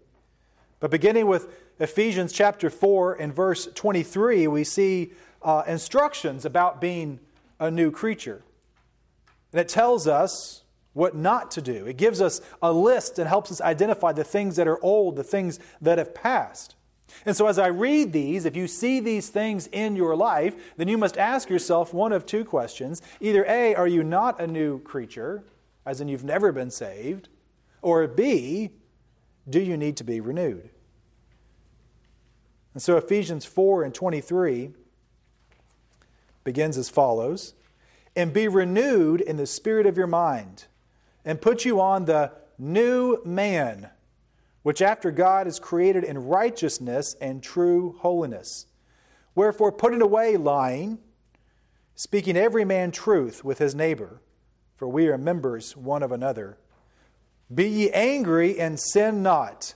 But 0.80 0.92
beginning 0.92 1.28
with 1.28 1.54
Ephesians 1.78 2.32
chapter 2.32 2.70
4 2.70 3.16
and 3.16 3.36
verse 3.36 3.68
23, 3.76 4.48
we 4.48 4.64
see 4.64 5.12
uh, 5.42 5.64
instructions 5.68 6.46
about 6.46 6.80
being 6.80 7.20
a 7.60 7.72
new 7.72 7.92
creature. 7.92 8.44
And 9.52 9.62
it 9.62 9.70
tells 9.70 10.08
us 10.08 10.64
what 10.94 11.16
not 11.16 11.52
to 11.52 11.62
do. 11.62 11.86
It 11.86 11.98
gives 11.98 12.22
us 12.22 12.42
a 12.62 12.72
list 12.72 13.20
and 13.20 13.28
helps 13.28 13.52
us 13.52 13.62
identify 13.62 14.12
the 14.12 14.24
things 14.24 14.56
that 14.56 14.68
are 14.68 14.84
old, 14.84 15.16
the 15.16 15.24
things 15.24 15.60
that 15.82 15.98
have 15.98 16.14
passed. 16.14 16.76
And 17.26 17.36
so, 17.36 17.48
as 17.48 17.60
I 17.60 17.68
read 17.68 18.12
these, 18.12 18.46
if 18.46 18.56
you 18.56 18.68
see 18.68 19.00
these 19.00 19.30
things 19.30 19.68
in 19.68 19.96
your 19.96 20.16
life, 20.16 20.56
then 20.78 20.88
you 20.88 20.98
must 20.98 21.18
ask 21.18 21.50
yourself 21.50 21.94
one 21.94 22.12
of 22.12 22.26
two 22.26 22.44
questions. 22.44 23.02
Either 23.20 23.46
A, 23.48 23.76
are 23.76 23.88
you 23.88 24.04
not 24.04 24.40
a 24.40 24.48
new 24.48 24.80
creature, 24.80 25.44
as 25.86 26.02
in 26.02 26.08
you've 26.08 26.24
never 26.24 26.52
been 26.52 26.72
saved? 26.72 27.30
Or 27.82 28.08
B, 28.08 28.72
do 29.48 29.60
you 29.60 29.78
need 29.78 29.98
to 29.98 30.04
be 30.04 30.20
renewed? 30.20 30.70
And 32.74 32.82
so, 32.82 32.98
Ephesians 32.98 33.46
4 33.46 33.84
and 33.84 33.94
23 33.94 34.72
begins 36.44 36.78
as 36.78 36.90
follows 36.90 37.54
And 38.16 38.34
be 38.34 38.48
renewed 38.48 39.22
in 39.22 39.38
the 39.38 39.48
spirit 39.48 39.86
of 39.86 39.98
your 39.98 40.08
mind, 40.08 40.66
and 41.26 41.42
put 41.42 41.66
you 41.66 41.82
on 41.82 42.06
the 42.06 42.32
new 42.60 43.22
man, 43.26 43.90
which 44.62 44.82
after 44.82 45.12
God 45.12 45.48
is 45.48 45.60
created 45.60 46.04
in 46.04 46.28
righteousness 46.28 47.16
and 47.20 47.42
true 47.42 47.96
holiness. 48.00 48.68
Wherefore, 49.36 49.72
putting 49.72 50.02
away 50.02 50.38
lying, 50.38 51.00
speaking 51.96 52.38
every 52.38 52.66
man 52.66 52.92
truth 52.92 53.44
with 53.44 53.58
his 53.58 53.74
neighbor, 53.74 54.22
for 54.76 54.88
we 54.88 55.08
are 55.08 55.18
members 55.18 55.76
one 55.76 56.04
of 56.04 56.12
another. 56.12 56.58
Be 57.54 57.68
ye 57.68 57.92
angry 57.92 58.60
and 58.60 58.80
sin 58.80 59.24
not, 59.24 59.74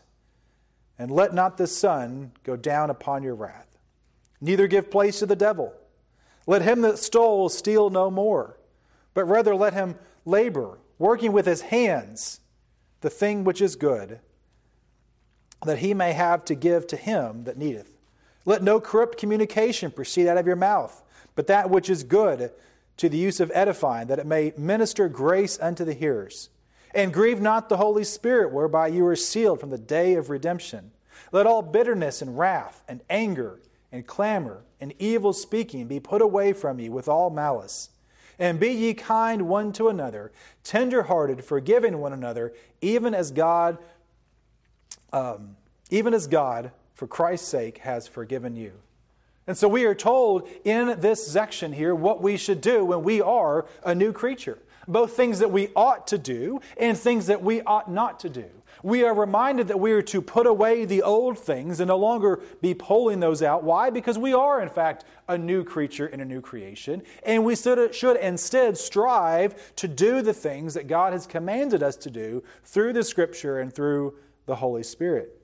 and 0.99 1.09
let 1.09 1.33
not 1.33 1.57
the 1.57 1.67
sun 1.67 2.31
go 2.43 2.55
down 2.55 2.89
upon 2.89 3.23
your 3.23 3.35
wrath. 3.35 3.77
Neither 4.39 4.67
give 4.67 4.91
place 4.91 5.19
to 5.19 5.25
the 5.25 5.35
devil. 5.35 5.73
Let 6.47 6.61
him 6.61 6.81
that 6.81 6.97
stole 6.97 7.49
steal 7.49 7.89
no 7.89 8.09
more, 8.09 8.57
but 9.13 9.25
rather 9.25 9.53
let 9.53 9.73
him 9.73 9.95
labor, 10.25 10.79
working 10.97 11.33
with 11.33 11.45
his 11.45 11.61
hands 11.61 12.39
the 13.01 13.09
thing 13.09 13.43
which 13.43 13.61
is 13.61 13.75
good, 13.75 14.19
that 15.65 15.79
he 15.79 15.93
may 15.93 16.13
have 16.13 16.45
to 16.45 16.55
give 16.55 16.87
to 16.87 16.95
him 16.95 17.43
that 17.43 17.57
needeth. 17.57 17.91
Let 18.45 18.63
no 18.63 18.79
corrupt 18.79 19.17
communication 19.17 19.91
proceed 19.91 20.27
out 20.27 20.37
of 20.37 20.47
your 20.47 20.55
mouth, 20.55 21.03
but 21.35 21.47
that 21.47 21.69
which 21.69 21.89
is 21.89 22.03
good 22.03 22.51
to 22.95 23.09
the 23.09 23.17
use 23.17 23.39
of 23.39 23.51
edifying, 23.53 24.07
that 24.07 24.19
it 24.19 24.25
may 24.25 24.53
minister 24.57 25.09
grace 25.09 25.59
unto 25.61 25.83
the 25.83 25.93
hearers. 25.93 26.49
And 26.95 27.13
grieve 27.13 27.41
not 27.41 27.67
the 27.67 27.77
Holy 27.77 28.05
Spirit, 28.05 28.51
whereby 28.51 28.87
you 28.87 29.05
are 29.05 29.15
sealed 29.15 29.59
from 29.59 29.69
the 29.69 29.77
day 29.77 30.15
of 30.15 30.29
redemption. 30.29 30.91
Let 31.31 31.45
all 31.45 31.61
bitterness 31.61 32.21
and 32.21 32.37
wrath 32.37 32.81
and 32.87 33.01
anger 33.09 33.59
and 33.91 34.05
clamor 34.05 34.63
and 34.79 34.93
evil 34.99 35.33
speaking 35.33 35.87
be 35.87 35.99
put 35.99 36.21
away 36.21 36.53
from 36.53 36.79
you 36.79 36.91
with 36.91 37.07
all 37.07 37.29
malice. 37.29 37.89
And 38.39 38.59
be 38.59 38.69
ye 38.69 38.93
kind 38.93 39.47
one 39.47 39.71
to 39.73 39.87
another, 39.89 40.31
tenderhearted, 40.63 41.43
forgiving 41.43 41.97
one 41.97 42.13
another, 42.13 42.53
even 42.81 43.15
as 43.15 43.31
God, 43.31 43.79
um, 45.11 45.55
even 45.89 46.13
as 46.13 46.27
God, 46.27 46.71
for 46.93 47.07
Christ's 47.07 47.47
sake, 47.47 47.79
has 47.79 48.07
forgiven 48.07 48.55
you. 48.55 48.73
And 49.47 49.57
so 49.57 49.67
we 49.67 49.85
are 49.85 49.95
told 49.95 50.47
in 50.65 50.99
this 50.99 51.25
section 51.25 51.73
here 51.73 51.95
what 51.95 52.21
we 52.21 52.37
should 52.37 52.61
do 52.61 52.85
when 52.85 53.01
we 53.03 53.21
are 53.21 53.65
a 53.83 53.95
new 53.95 54.11
creature. 54.11 54.59
Both 54.87 55.13
things 55.13 55.39
that 55.39 55.51
we 55.51 55.69
ought 55.75 56.07
to 56.07 56.17
do 56.17 56.61
and 56.77 56.97
things 56.97 57.27
that 57.27 57.41
we 57.41 57.61
ought 57.61 57.89
not 57.89 58.19
to 58.21 58.29
do 58.29 58.45
we 58.83 59.03
are 59.03 59.13
reminded 59.13 59.67
that 59.69 59.79
we 59.79 59.91
are 59.91 60.01
to 60.03 60.21
put 60.21 60.45
away 60.47 60.85
the 60.85 61.01
old 61.01 61.37
things 61.37 61.79
and 61.79 61.87
no 61.87 61.97
longer 61.97 62.41
be 62.61 62.73
pulling 62.73 63.19
those 63.19 63.41
out. 63.41 63.63
Why? 63.63 63.89
Because 63.89 64.17
we 64.17 64.33
are, 64.33 64.61
in 64.61 64.69
fact, 64.69 65.05
a 65.27 65.37
new 65.37 65.63
creature 65.63 66.07
in 66.07 66.19
a 66.19 66.25
new 66.25 66.41
creation. 66.41 67.03
And 67.23 67.43
we 67.43 67.55
should 67.55 68.17
instead 68.17 68.77
strive 68.77 69.75
to 69.77 69.87
do 69.87 70.21
the 70.21 70.33
things 70.33 70.73
that 70.75 70.87
God 70.87 71.13
has 71.13 71.27
commanded 71.27 71.81
us 71.83 71.95
to 71.97 72.09
do 72.09 72.43
through 72.63 72.93
the 72.93 73.03
Scripture 73.03 73.59
and 73.59 73.73
through 73.73 74.15
the 74.45 74.55
Holy 74.55 74.83
Spirit. 74.83 75.41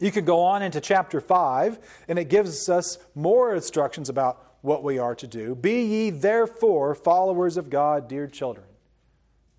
You 0.00 0.12
could 0.12 0.26
go 0.26 0.42
on 0.42 0.62
into 0.62 0.80
chapter 0.80 1.20
5, 1.20 1.78
and 2.06 2.18
it 2.18 2.28
gives 2.28 2.68
us 2.68 2.98
more 3.14 3.54
instructions 3.54 4.08
about 4.08 4.44
what 4.60 4.84
we 4.84 4.98
are 4.98 5.14
to 5.16 5.26
do. 5.26 5.54
Be 5.54 5.82
ye 5.82 6.10
therefore 6.10 6.94
followers 6.94 7.56
of 7.56 7.70
God, 7.70 8.08
dear 8.08 8.26
children. 8.26 8.66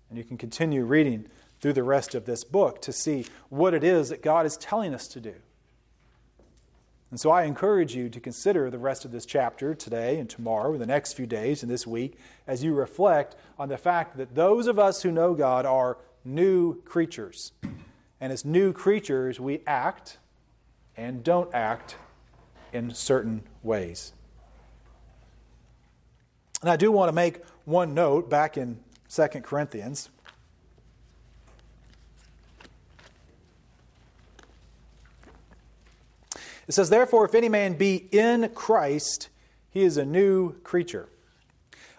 And 0.08 0.16
you 0.16 0.24
can 0.24 0.38
continue 0.38 0.84
reading 0.84 1.26
through 1.60 1.74
the 1.74 1.82
rest 1.82 2.14
of 2.14 2.24
this 2.24 2.44
book 2.44 2.80
to 2.82 2.92
see 2.92 3.26
what 3.48 3.74
it 3.74 3.84
is 3.84 4.08
that 4.08 4.22
God 4.22 4.46
is 4.46 4.56
telling 4.56 4.94
us 4.94 5.06
to 5.08 5.20
do. 5.20 5.34
And 7.10 7.18
so 7.18 7.30
I 7.30 7.42
encourage 7.42 7.94
you 7.94 8.08
to 8.08 8.20
consider 8.20 8.70
the 8.70 8.78
rest 8.78 9.04
of 9.04 9.10
this 9.10 9.26
chapter 9.26 9.74
today 9.74 10.18
and 10.18 10.30
tomorrow, 10.30 10.76
the 10.78 10.86
next 10.86 11.14
few 11.14 11.26
days 11.26 11.62
and 11.62 11.70
this 11.70 11.86
week, 11.86 12.16
as 12.46 12.62
you 12.62 12.72
reflect 12.72 13.34
on 13.58 13.68
the 13.68 13.76
fact 13.76 14.16
that 14.16 14.36
those 14.36 14.68
of 14.68 14.78
us 14.78 15.02
who 15.02 15.10
know 15.10 15.34
God 15.34 15.66
are 15.66 15.98
new 16.24 16.80
creatures. 16.82 17.52
And 18.20 18.32
as 18.32 18.44
new 18.44 18.72
creatures, 18.72 19.40
we 19.40 19.62
act 19.66 20.18
and 20.96 21.24
don't 21.24 21.52
act 21.52 21.96
in 22.72 22.94
certain 22.94 23.42
ways. 23.62 24.12
And 26.60 26.70
I 26.70 26.76
do 26.76 26.92
want 26.92 27.08
to 27.08 27.14
make 27.14 27.44
one 27.64 27.94
note 27.94 28.30
back 28.30 28.56
in 28.56 28.78
2 29.08 29.26
Corinthians. 29.42 30.10
It 36.70 36.74
says, 36.74 36.88
Therefore, 36.88 37.24
if 37.24 37.34
any 37.34 37.48
man 37.48 37.72
be 37.72 38.06
in 38.12 38.48
Christ, 38.50 39.28
he 39.70 39.82
is 39.82 39.96
a 39.96 40.04
new 40.04 40.52
creature. 40.60 41.08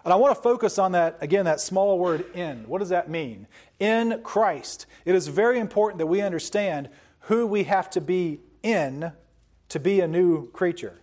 And 0.02 0.14
I 0.14 0.16
want 0.16 0.34
to 0.34 0.40
focus 0.40 0.78
on 0.78 0.92
that, 0.92 1.18
again, 1.20 1.44
that 1.44 1.60
small 1.60 1.98
word 1.98 2.24
in. 2.34 2.66
What 2.66 2.78
does 2.78 2.88
that 2.88 3.10
mean? 3.10 3.48
In 3.78 4.22
Christ. 4.24 4.86
It 5.04 5.14
is 5.14 5.28
very 5.28 5.58
important 5.58 5.98
that 5.98 6.06
we 6.06 6.22
understand 6.22 6.88
who 7.20 7.46
we 7.46 7.64
have 7.64 7.90
to 7.90 8.00
be 8.00 8.40
in 8.62 9.12
to 9.68 9.78
be 9.78 10.00
a 10.00 10.08
new 10.08 10.50
creature. 10.52 11.02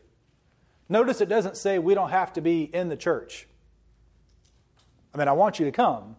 Notice 0.89 1.21
it 1.21 1.29
doesn't 1.29 1.55
say 1.55 1.77
we 1.77 1.93
don't 1.93 2.09
have 2.09 2.33
to 2.33 2.41
be 2.41 2.63
in 2.73 2.89
the 2.89 2.97
church. 2.97 3.47
I 5.13 5.19
mean, 5.19 5.27
I 5.27 5.33
want 5.33 5.59
you 5.59 5.65
to 5.65 5.71
come, 5.71 6.15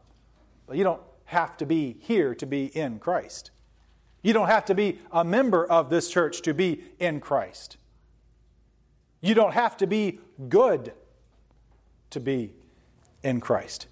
but 0.69 0.77
you 0.77 0.85
don't 0.85 1.03
have 1.25 1.57
to 1.57 1.67
be 1.67 1.97
here 1.99 2.33
to 2.33 2.47
be 2.47 2.67
in 2.67 3.01
Christ. 3.01 3.51
You 4.23 4.33
don't 4.33 4.49
have 4.49 4.65
to 4.67 4.75
be 4.75 4.99
a 5.11 5.25
member 5.25 5.65
of 5.65 5.91
this 5.91 6.11
church 6.11 6.43
to 6.43 6.55
be 6.55 6.83
in 6.99 7.21
Christ. 7.21 7.77
You 9.21 9.35
don't 9.35 9.53
have 9.53 9.77
to 9.79 9.87
be 9.87 10.21
good 10.49 10.93
to 12.11 12.21
be 12.21 12.53
in 13.23 13.41
Christ. 13.41 13.87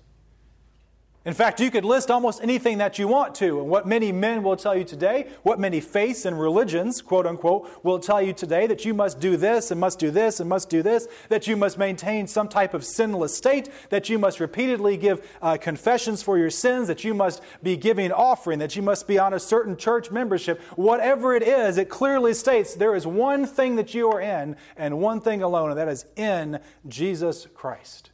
In 1.28 1.34
fact, 1.34 1.60
you 1.60 1.70
could 1.70 1.84
list 1.84 2.10
almost 2.10 2.42
anything 2.42 2.78
that 2.78 2.98
you 2.98 3.06
want 3.06 3.34
to. 3.34 3.60
And 3.60 3.68
what 3.68 3.86
many 3.86 4.12
men 4.12 4.42
will 4.42 4.56
tell 4.56 4.74
you 4.74 4.82
today, 4.82 5.28
what 5.42 5.60
many 5.60 5.78
faiths 5.78 6.24
and 6.24 6.40
religions, 6.40 7.02
quote 7.02 7.26
unquote, 7.26 7.68
will 7.84 7.98
tell 7.98 8.22
you 8.22 8.32
today 8.32 8.66
that 8.66 8.86
you 8.86 8.94
must 8.94 9.20
do 9.20 9.36
this 9.36 9.70
and 9.70 9.78
must 9.78 9.98
do 9.98 10.10
this 10.10 10.40
and 10.40 10.48
must 10.48 10.70
do 10.70 10.82
this, 10.82 11.06
that 11.28 11.46
you 11.46 11.54
must 11.54 11.76
maintain 11.76 12.26
some 12.26 12.48
type 12.48 12.72
of 12.72 12.82
sinless 12.82 13.36
state, 13.36 13.68
that 13.90 14.08
you 14.08 14.18
must 14.18 14.40
repeatedly 14.40 14.96
give 14.96 15.20
uh, 15.42 15.58
confessions 15.58 16.22
for 16.22 16.38
your 16.38 16.48
sins, 16.48 16.88
that 16.88 17.04
you 17.04 17.12
must 17.12 17.42
be 17.62 17.76
giving 17.76 18.10
offering, 18.10 18.58
that 18.60 18.74
you 18.74 18.80
must 18.80 19.06
be 19.06 19.18
on 19.18 19.34
a 19.34 19.38
certain 19.38 19.76
church 19.76 20.10
membership. 20.10 20.62
Whatever 20.76 21.36
it 21.36 21.42
is, 21.42 21.76
it 21.76 21.90
clearly 21.90 22.32
states 22.32 22.74
there 22.74 22.94
is 22.94 23.06
one 23.06 23.44
thing 23.44 23.76
that 23.76 23.92
you 23.92 24.10
are 24.10 24.22
in 24.22 24.56
and 24.78 24.98
one 24.98 25.20
thing 25.20 25.42
alone, 25.42 25.68
and 25.68 25.78
that 25.78 25.88
is 25.88 26.06
in 26.16 26.58
Jesus 26.88 27.46
Christ. 27.52 28.12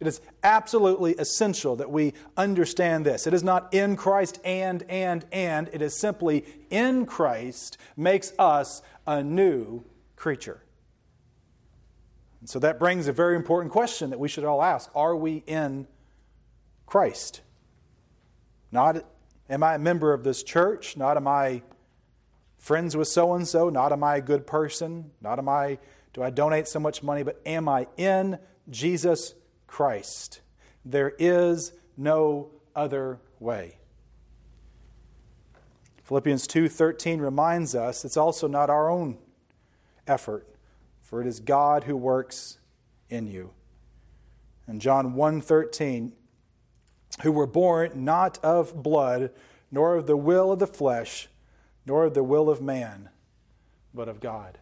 It 0.00 0.06
is 0.06 0.20
absolutely 0.44 1.14
essential 1.14 1.74
that 1.76 1.90
we 1.90 2.12
understand 2.36 3.04
this. 3.04 3.26
It 3.26 3.34
is 3.34 3.42
not 3.42 3.74
in 3.74 3.96
Christ 3.96 4.38
and, 4.44 4.84
and, 4.88 5.24
and. 5.32 5.68
It 5.72 5.82
is 5.82 5.98
simply 5.98 6.44
in 6.70 7.04
Christ 7.04 7.78
makes 7.96 8.32
us 8.38 8.80
a 9.06 9.22
new 9.24 9.84
creature. 10.14 10.62
And 12.40 12.48
so 12.48 12.60
that 12.60 12.78
brings 12.78 13.08
a 13.08 13.12
very 13.12 13.34
important 13.34 13.72
question 13.72 14.10
that 14.10 14.20
we 14.20 14.28
should 14.28 14.44
all 14.44 14.62
ask 14.62 14.88
Are 14.94 15.16
we 15.16 15.42
in 15.46 15.88
Christ? 16.86 17.40
Not 18.70 19.04
am 19.50 19.64
I 19.64 19.74
a 19.74 19.78
member 19.78 20.12
of 20.12 20.22
this 20.22 20.44
church? 20.44 20.96
Not 20.96 21.16
am 21.16 21.26
I 21.26 21.62
friends 22.56 22.96
with 22.96 23.08
so 23.08 23.34
and 23.34 23.48
so? 23.48 23.68
Not 23.68 23.92
am 23.92 24.04
I 24.04 24.16
a 24.16 24.20
good 24.20 24.46
person? 24.46 25.10
Not 25.20 25.40
am 25.40 25.48
I 25.48 25.78
do 26.12 26.22
I 26.22 26.30
donate 26.30 26.68
so 26.68 26.78
much 26.78 27.02
money? 27.02 27.24
But 27.24 27.40
am 27.44 27.68
I 27.68 27.88
in 27.96 28.38
Jesus 28.70 29.34
Christ. 29.68 30.40
There 30.84 31.14
is 31.18 31.72
no 31.96 32.50
other 32.74 33.20
way. 33.38 33.78
Philippians 36.02 36.48
2:13 36.48 37.20
reminds 37.20 37.76
us 37.76 38.04
it's 38.04 38.16
also 38.16 38.48
not 38.48 38.70
our 38.70 38.90
own 38.90 39.18
effort, 40.06 40.48
for 41.00 41.20
it 41.20 41.26
is 41.26 41.38
God 41.38 41.84
who 41.84 41.96
works 41.96 42.58
in 43.08 43.28
you. 43.28 43.52
And 44.66 44.80
John 44.80 45.14
1:13 45.14 46.14
who 47.22 47.32
were 47.32 47.46
born 47.46 48.04
not 48.04 48.42
of 48.44 48.82
blood, 48.82 49.32
nor 49.70 49.96
of 49.96 50.06
the 50.06 50.16
will 50.16 50.52
of 50.52 50.58
the 50.58 50.66
flesh, 50.66 51.28
nor 51.84 52.04
of 52.04 52.14
the 52.14 52.22
will 52.24 52.48
of 52.48 52.62
man, 52.62 53.10
but 53.92 54.08
of 54.08 54.20
God. 54.20 54.58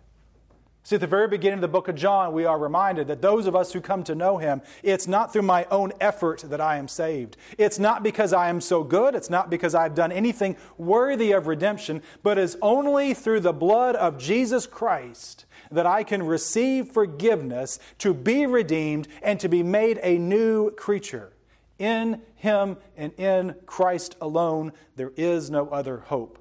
See, 0.87 0.95
at 0.95 1.01
the 1.01 1.09
very 1.09 1.27
beginning 1.27 1.57
of 1.57 1.63
the 1.63 1.67
book 1.67 1.89
of 1.89 1.97
John, 1.97 2.33
we 2.33 2.45
are 2.45 2.57
reminded 2.57 3.09
that 3.09 3.21
those 3.21 3.49
of 3.49 3.57
us 3.57 3.73
who 3.73 3.81
come 3.81 4.05
to 4.05 4.15
know 4.15 4.39
him, 4.39 4.63
it's 4.85 5.09
not 5.09 5.33
through 5.33 5.43
my 5.43 5.65
own 5.69 5.93
effort 6.01 6.45
that 6.47 6.61
I 6.61 6.77
am 6.77 6.87
saved. 6.87 7.37
It's 7.59 7.81
not 7.81 8.05
because 8.05 8.33
I 8.33 8.51
am 8.51 8.61
so 8.61 8.85
good. 8.85 9.17
It's 9.17 9.29
not 9.29 9.51
because 9.51 9.75
I've 9.75 9.97
done 9.97 10.13
anything 10.13 10.57
worthy 10.79 11.33
of 11.33 11.49
redemption, 11.49 12.03
but 12.23 12.39
it's 12.39 12.55
only 12.63 13.15
through 13.15 13.41
the 13.41 13.53
blood 13.53 13.97
of 13.97 14.17
Jesus 14.17 14.65
Christ 14.65 15.45
that 15.73 15.87
I 15.87 16.05
can 16.05 16.23
receive 16.23 16.93
forgiveness, 16.93 17.81
to 17.99 18.15
be 18.15 18.47
redeemed, 18.47 19.09
and 19.23 19.41
to 19.41 19.49
be 19.49 19.65
made 19.65 19.99
a 20.05 20.19
new 20.19 20.71
creature. 20.71 21.33
In 21.81 22.23
him 22.37 22.77
and 22.97 23.13
in 23.15 23.57
Christ 23.67 24.15
alone, 24.21 24.73
there 24.95 25.11
is 25.17 25.51
no 25.51 25.69
other 25.69 25.97
hope. 26.07 26.39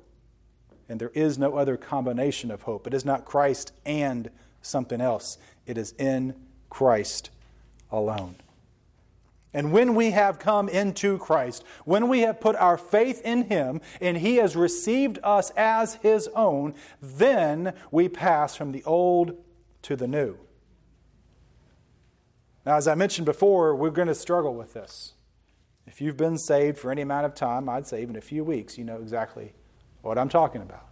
And 0.88 1.00
there 1.00 1.12
is 1.13 1.38
no 1.38 1.58
other 1.58 1.78
combination 1.78 2.52
of 2.52 2.63
hope. 2.63 2.86
It 2.88 2.93
is 2.93 3.06
not 3.06 3.26
Christ 3.26 3.71
and 3.86 4.30
something 4.62 5.02
else, 5.02 5.38
it 5.65 5.78
is 5.78 5.93
in 5.98 6.36
Christ 6.69 7.30
alone. 7.91 8.36
And 9.54 9.71
when 9.71 9.95
we 9.95 10.12
have 10.12 10.38
come 10.38 10.67
into 10.67 11.17
Christ, 11.17 11.63
when 11.86 12.10
we 12.10 12.21
have 12.21 12.41
put 12.41 12.58
our 12.58 12.78
faith 12.78 13.21
in 13.21 13.43
Him 13.43 13.80
and 14.02 14.17
He 14.17 14.36
has 14.36 14.56
received 14.56 15.17
us 15.24 15.52
as 15.52 15.95
His 15.95 16.28
own, 16.36 16.74
then 17.02 17.74
we 17.89 18.10
pass 18.10 18.56
from 18.56 18.74
the 18.74 18.84
old 18.84 19.38
to 19.84 19.95
the 19.95 20.08
new. 20.08 20.38
Now, 22.65 22.76
as 22.76 22.88
I 22.88 22.95
mentioned 22.95 23.26
before, 23.26 23.76
we're 23.76 23.91
going 23.91 24.08
to 24.10 24.15
struggle 24.15 24.56
with 24.56 24.74
this. 24.74 25.13
If 25.88 26.02
you've 26.02 26.17
been 26.17 26.38
saved 26.38 26.78
for 26.78 26.91
any 26.91 27.04
amount 27.04 27.28
of 27.28 27.36
time, 27.36 27.69
I'd 27.69 27.88
say 27.88 28.02
even 28.02 28.15
a 28.15 28.21
few 28.21 28.43
weeks, 28.43 28.78
you 28.78 28.84
know 28.84 28.98
exactly 28.98 29.54
what 30.05 30.17
I'm 30.19 30.29
talking 30.29 30.61
about. 30.61 30.85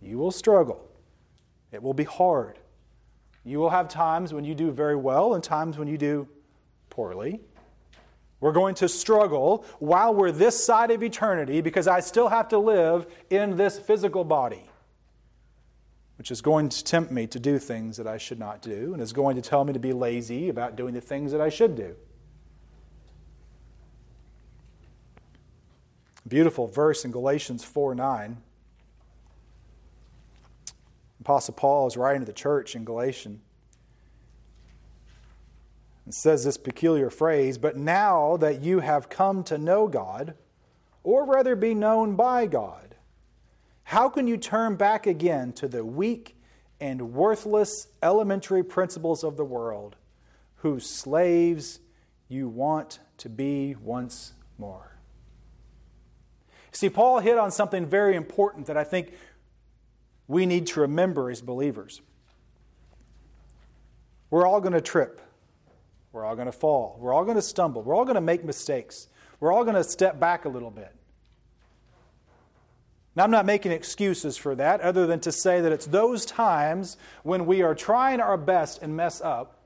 You 0.00 0.18
will 0.18 0.30
struggle. 0.30 0.88
It 1.70 1.82
will 1.82 1.94
be 1.94 2.04
hard. 2.04 2.58
You 3.44 3.58
will 3.58 3.70
have 3.70 3.88
times 3.88 4.32
when 4.32 4.44
you 4.44 4.54
do 4.54 4.70
very 4.70 4.96
well 4.96 5.34
and 5.34 5.44
times 5.44 5.76
when 5.76 5.86
you 5.86 5.98
do 5.98 6.26
poorly. 6.88 7.40
We're 8.40 8.52
going 8.52 8.74
to 8.76 8.88
struggle 8.88 9.64
while 9.78 10.14
we're 10.14 10.32
this 10.32 10.62
side 10.62 10.90
of 10.90 11.02
eternity 11.02 11.60
because 11.60 11.86
I 11.86 12.00
still 12.00 12.28
have 12.28 12.48
to 12.48 12.58
live 12.58 13.06
in 13.30 13.56
this 13.56 13.78
physical 13.78 14.24
body, 14.24 14.68
which 16.16 16.30
is 16.30 16.40
going 16.40 16.70
to 16.70 16.82
tempt 16.82 17.12
me 17.12 17.26
to 17.28 17.38
do 17.38 17.58
things 17.58 17.98
that 17.98 18.06
I 18.06 18.18
should 18.18 18.38
not 18.38 18.62
do 18.62 18.94
and 18.94 19.02
is 19.02 19.12
going 19.12 19.36
to 19.36 19.42
tell 19.42 19.64
me 19.64 19.72
to 19.74 19.78
be 19.78 19.92
lazy 19.92 20.48
about 20.48 20.74
doing 20.74 20.94
the 20.94 21.00
things 21.00 21.32
that 21.32 21.40
I 21.40 21.50
should 21.50 21.76
do. 21.76 21.94
Beautiful 26.26 26.68
verse 26.68 27.04
in 27.04 27.10
Galatians 27.10 27.64
4 27.64 27.94
9. 27.94 28.36
Apostle 31.20 31.54
Paul 31.54 31.86
is 31.86 31.96
writing 31.96 32.22
to 32.22 32.26
the 32.26 32.32
church 32.32 32.74
in 32.74 32.84
Galatian. 32.84 33.40
and 36.04 36.14
says 36.14 36.44
this 36.44 36.56
peculiar 36.56 37.10
phrase, 37.10 37.58
but 37.58 37.76
now 37.76 38.36
that 38.38 38.62
you 38.62 38.80
have 38.80 39.08
come 39.08 39.44
to 39.44 39.56
know 39.56 39.86
God, 39.86 40.34
or 41.04 41.24
rather 41.24 41.54
be 41.54 41.74
known 41.74 42.16
by 42.16 42.46
God, 42.46 42.96
how 43.84 44.08
can 44.08 44.26
you 44.26 44.36
turn 44.36 44.76
back 44.76 45.06
again 45.06 45.52
to 45.54 45.68
the 45.68 45.84
weak 45.84 46.36
and 46.80 47.12
worthless 47.12 47.88
elementary 48.02 48.64
principles 48.64 49.22
of 49.22 49.36
the 49.36 49.44
world, 49.44 49.96
whose 50.56 50.88
slaves 50.88 51.80
you 52.28 52.48
want 52.48 52.98
to 53.18 53.28
be 53.28 53.76
once 53.80 54.32
more? 54.58 54.91
See, 56.72 56.88
Paul 56.88 57.20
hit 57.20 57.38
on 57.38 57.50
something 57.50 57.86
very 57.86 58.16
important 58.16 58.66
that 58.66 58.76
I 58.76 58.84
think 58.84 59.12
we 60.26 60.46
need 60.46 60.66
to 60.68 60.80
remember 60.80 61.30
as 61.30 61.42
believers. 61.42 62.00
We're 64.30 64.46
all 64.46 64.60
going 64.60 64.72
to 64.72 64.80
trip. 64.80 65.20
We're 66.12 66.24
all 66.24 66.34
going 66.34 66.46
to 66.46 66.52
fall. 66.52 66.96
We're 66.98 67.12
all 67.12 67.24
going 67.24 67.36
to 67.36 67.42
stumble. 67.42 67.82
We're 67.82 67.94
all 67.94 68.04
going 68.04 68.14
to 68.14 68.22
make 68.22 68.44
mistakes. 68.44 69.08
We're 69.40 69.52
all 69.52 69.64
going 69.64 69.76
to 69.76 69.84
step 69.84 70.18
back 70.18 70.46
a 70.46 70.48
little 70.48 70.70
bit. 70.70 70.94
Now, 73.14 73.24
I'm 73.24 73.30
not 73.30 73.44
making 73.44 73.72
excuses 73.72 74.38
for 74.38 74.54
that, 74.54 74.80
other 74.80 75.06
than 75.06 75.20
to 75.20 75.32
say 75.32 75.60
that 75.60 75.70
it's 75.70 75.84
those 75.84 76.24
times 76.24 76.96
when 77.22 77.44
we 77.44 77.60
are 77.60 77.74
trying 77.74 78.20
our 78.20 78.38
best 78.38 78.80
and 78.80 78.96
mess 78.96 79.20
up 79.20 79.58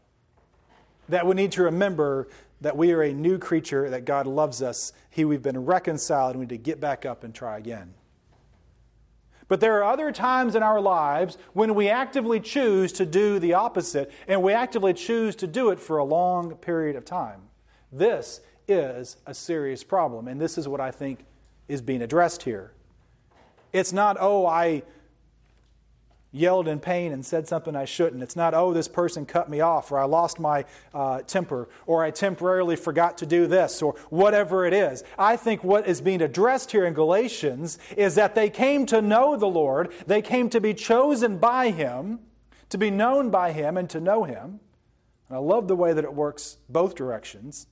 that 1.08 1.26
we 1.26 1.34
need 1.36 1.52
to 1.52 1.62
remember 1.62 2.26
that 2.60 2.76
we 2.76 2.92
are 2.92 3.02
a 3.02 3.12
new 3.12 3.38
creature, 3.38 3.90
that 3.90 4.04
God 4.04 4.26
loves 4.26 4.62
us, 4.62 4.92
He 5.10 5.24
we've 5.24 5.42
been 5.42 5.64
reconciled, 5.64 6.32
and 6.32 6.40
we 6.40 6.44
need 6.44 6.50
to 6.50 6.58
get 6.58 6.80
back 6.80 7.04
up 7.04 7.24
and 7.24 7.34
try 7.34 7.58
again. 7.58 7.94
But 9.48 9.60
there 9.60 9.78
are 9.78 9.84
other 9.84 10.10
times 10.10 10.54
in 10.54 10.62
our 10.62 10.80
lives 10.80 11.38
when 11.52 11.74
we 11.74 11.88
actively 11.88 12.40
choose 12.40 12.92
to 12.94 13.06
do 13.06 13.38
the 13.38 13.54
opposite, 13.54 14.10
and 14.26 14.42
we 14.42 14.52
actively 14.52 14.92
choose 14.92 15.36
to 15.36 15.46
do 15.46 15.70
it 15.70 15.78
for 15.78 15.98
a 15.98 16.04
long 16.04 16.56
period 16.56 16.96
of 16.96 17.04
time. 17.04 17.42
This 17.92 18.40
is 18.66 19.16
a 19.26 19.34
serious 19.34 19.84
problem, 19.84 20.26
and 20.26 20.40
this 20.40 20.58
is 20.58 20.66
what 20.66 20.80
I 20.80 20.90
think 20.90 21.24
is 21.68 21.80
being 21.80 22.02
addressed 22.02 22.42
here. 22.42 22.72
It's 23.72 23.92
not, 23.92 24.16
oh, 24.18 24.46
I 24.46 24.82
yelled 26.36 26.68
in 26.68 26.78
pain 26.78 27.12
and 27.12 27.24
said 27.24 27.48
something 27.48 27.74
I 27.74 27.86
shouldn't. 27.86 28.22
It's 28.22 28.36
not, 28.36 28.54
oh, 28.54 28.72
this 28.72 28.88
person 28.88 29.24
cut 29.24 29.48
me 29.48 29.60
off, 29.60 29.90
or 29.90 29.98
I 29.98 30.04
lost 30.04 30.38
my 30.38 30.64
uh, 30.92 31.22
temper, 31.22 31.68
or 31.86 32.04
I 32.04 32.10
temporarily 32.10 32.76
forgot 32.76 33.18
to 33.18 33.26
do 33.26 33.46
this, 33.46 33.82
or 33.82 33.94
whatever 34.10 34.66
it 34.66 34.74
is. 34.74 35.02
I 35.18 35.36
think 35.36 35.64
what 35.64 35.88
is 35.88 36.00
being 36.00 36.20
addressed 36.20 36.72
here 36.72 36.84
in 36.84 36.94
Galatians 36.94 37.78
is 37.96 38.14
that 38.16 38.34
they 38.34 38.50
came 38.50 38.86
to 38.86 39.00
know 39.00 39.36
the 39.36 39.46
Lord, 39.46 39.92
they 40.06 40.22
came 40.22 40.50
to 40.50 40.60
be 40.60 40.74
chosen 40.74 41.38
by 41.38 41.70
Him, 41.70 42.20
to 42.68 42.78
be 42.78 42.90
known 42.90 43.30
by 43.30 43.52
Him, 43.52 43.76
and 43.76 43.88
to 43.90 44.00
know 44.00 44.24
Him. 44.24 44.60
And 45.28 45.36
I 45.36 45.40
love 45.40 45.68
the 45.68 45.76
way 45.76 45.92
that 45.92 46.04
it 46.04 46.14
works 46.14 46.58
both 46.68 46.94
directions. 46.94 47.66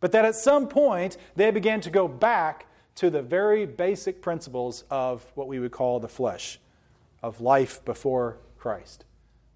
But 0.00 0.12
that 0.12 0.24
at 0.24 0.36
some 0.36 0.68
point 0.68 1.16
they 1.36 1.50
began 1.50 1.80
to 1.82 1.90
go 1.90 2.08
back 2.08 2.66
to 2.94 3.10
the 3.10 3.22
very 3.22 3.66
basic 3.66 4.22
principles 4.22 4.84
of 4.90 5.30
what 5.34 5.48
we 5.48 5.58
would 5.58 5.70
call 5.70 6.00
the 6.00 6.08
flesh 6.08 6.58
of 7.22 7.40
life 7.40 7.84
before 7.84 8.38
Christ. 8.58 9.04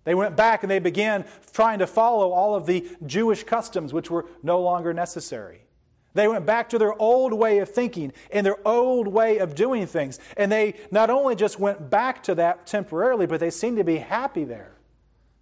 They 0.04 0.14
went 0.14 0.36
back 0.36 0.62
and 0.62 0.70
they 0.70 0.80
began 0.80 1.24
trying 1.52 1.78
to 1.78 1.86
follow 1.86 2.32
all 2.32 2.54
of 2.54 2.66
the 2.66 2.88
Jewish 3.06 3.44
customs, 3.44 3.92
which 3.92 4.10
were 4.10 4.26
no 4.42 4.60
longer 4.60 4.92
necessary. 4.92 5.62
They 6.14 6.28
went 6.28 6.44
back 6.44 6.68
to 6.70 6.78
their 6.78 7.00
old 7.00 7.32
way 7.32 7.58
of 7.58 7.70
thinking 7.70 8.12
and 8.30 8.44
their 8.44 8.56
old 8.66 9.08
way 9.08 9.38
of 9.38 9.54
doing 9.54 9.86
things. 9.86 10.18
And 10.36 10.52
they 10.52 10.74
not 10.90 11.08
only 11.08 11.34
just 11.34 11.58
went 11.58 11.88
back 11.88 12.22
to 12.24 12.34
that 12.34 12.66
temporarily, 12.66 13.26
but 13.26 13.40
they 13.40 13.50
seemed 13.50 13.78
to 13.78 13.84
be 13.84 13.98
happy 13.98 14.44
there. 14.44 14.72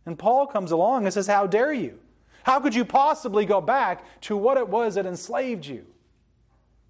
And 0.06 0.18
Paul 0.18 0.46
comes 0.46 0.70
along 0.70 1.04
and 1.04 1.12
says, 1.12 1.26
How 1.26 1.46
dare 1.46 1.72
you? 1.72 1.98
How 2.44 2.60
could 2.60 2.74
you 2.74 2.84
possibly 2.84 3.44
go 3.44 3.60
back 3.60 4.04
to 4.22 4.36
what 4.36 4.56
it 4.56 4.68
was 4.68 4.94
that 4.94 5.06
enslaved 5.06 5.66
you? 5.66 5.86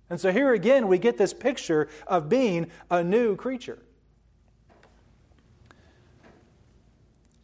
And 0.08 0.20
so 0.20 0.32
here 0.32 0.52
again, 0.52 0.88
we 0.88 0.98
get 0.98 1.18
this 1.18 1.32
picture 1.32 1.88
of 2.06 2.28
being 2.28 2.70
a 2.90 3.02
new 3.02 3.36
creature. 3.36 3.78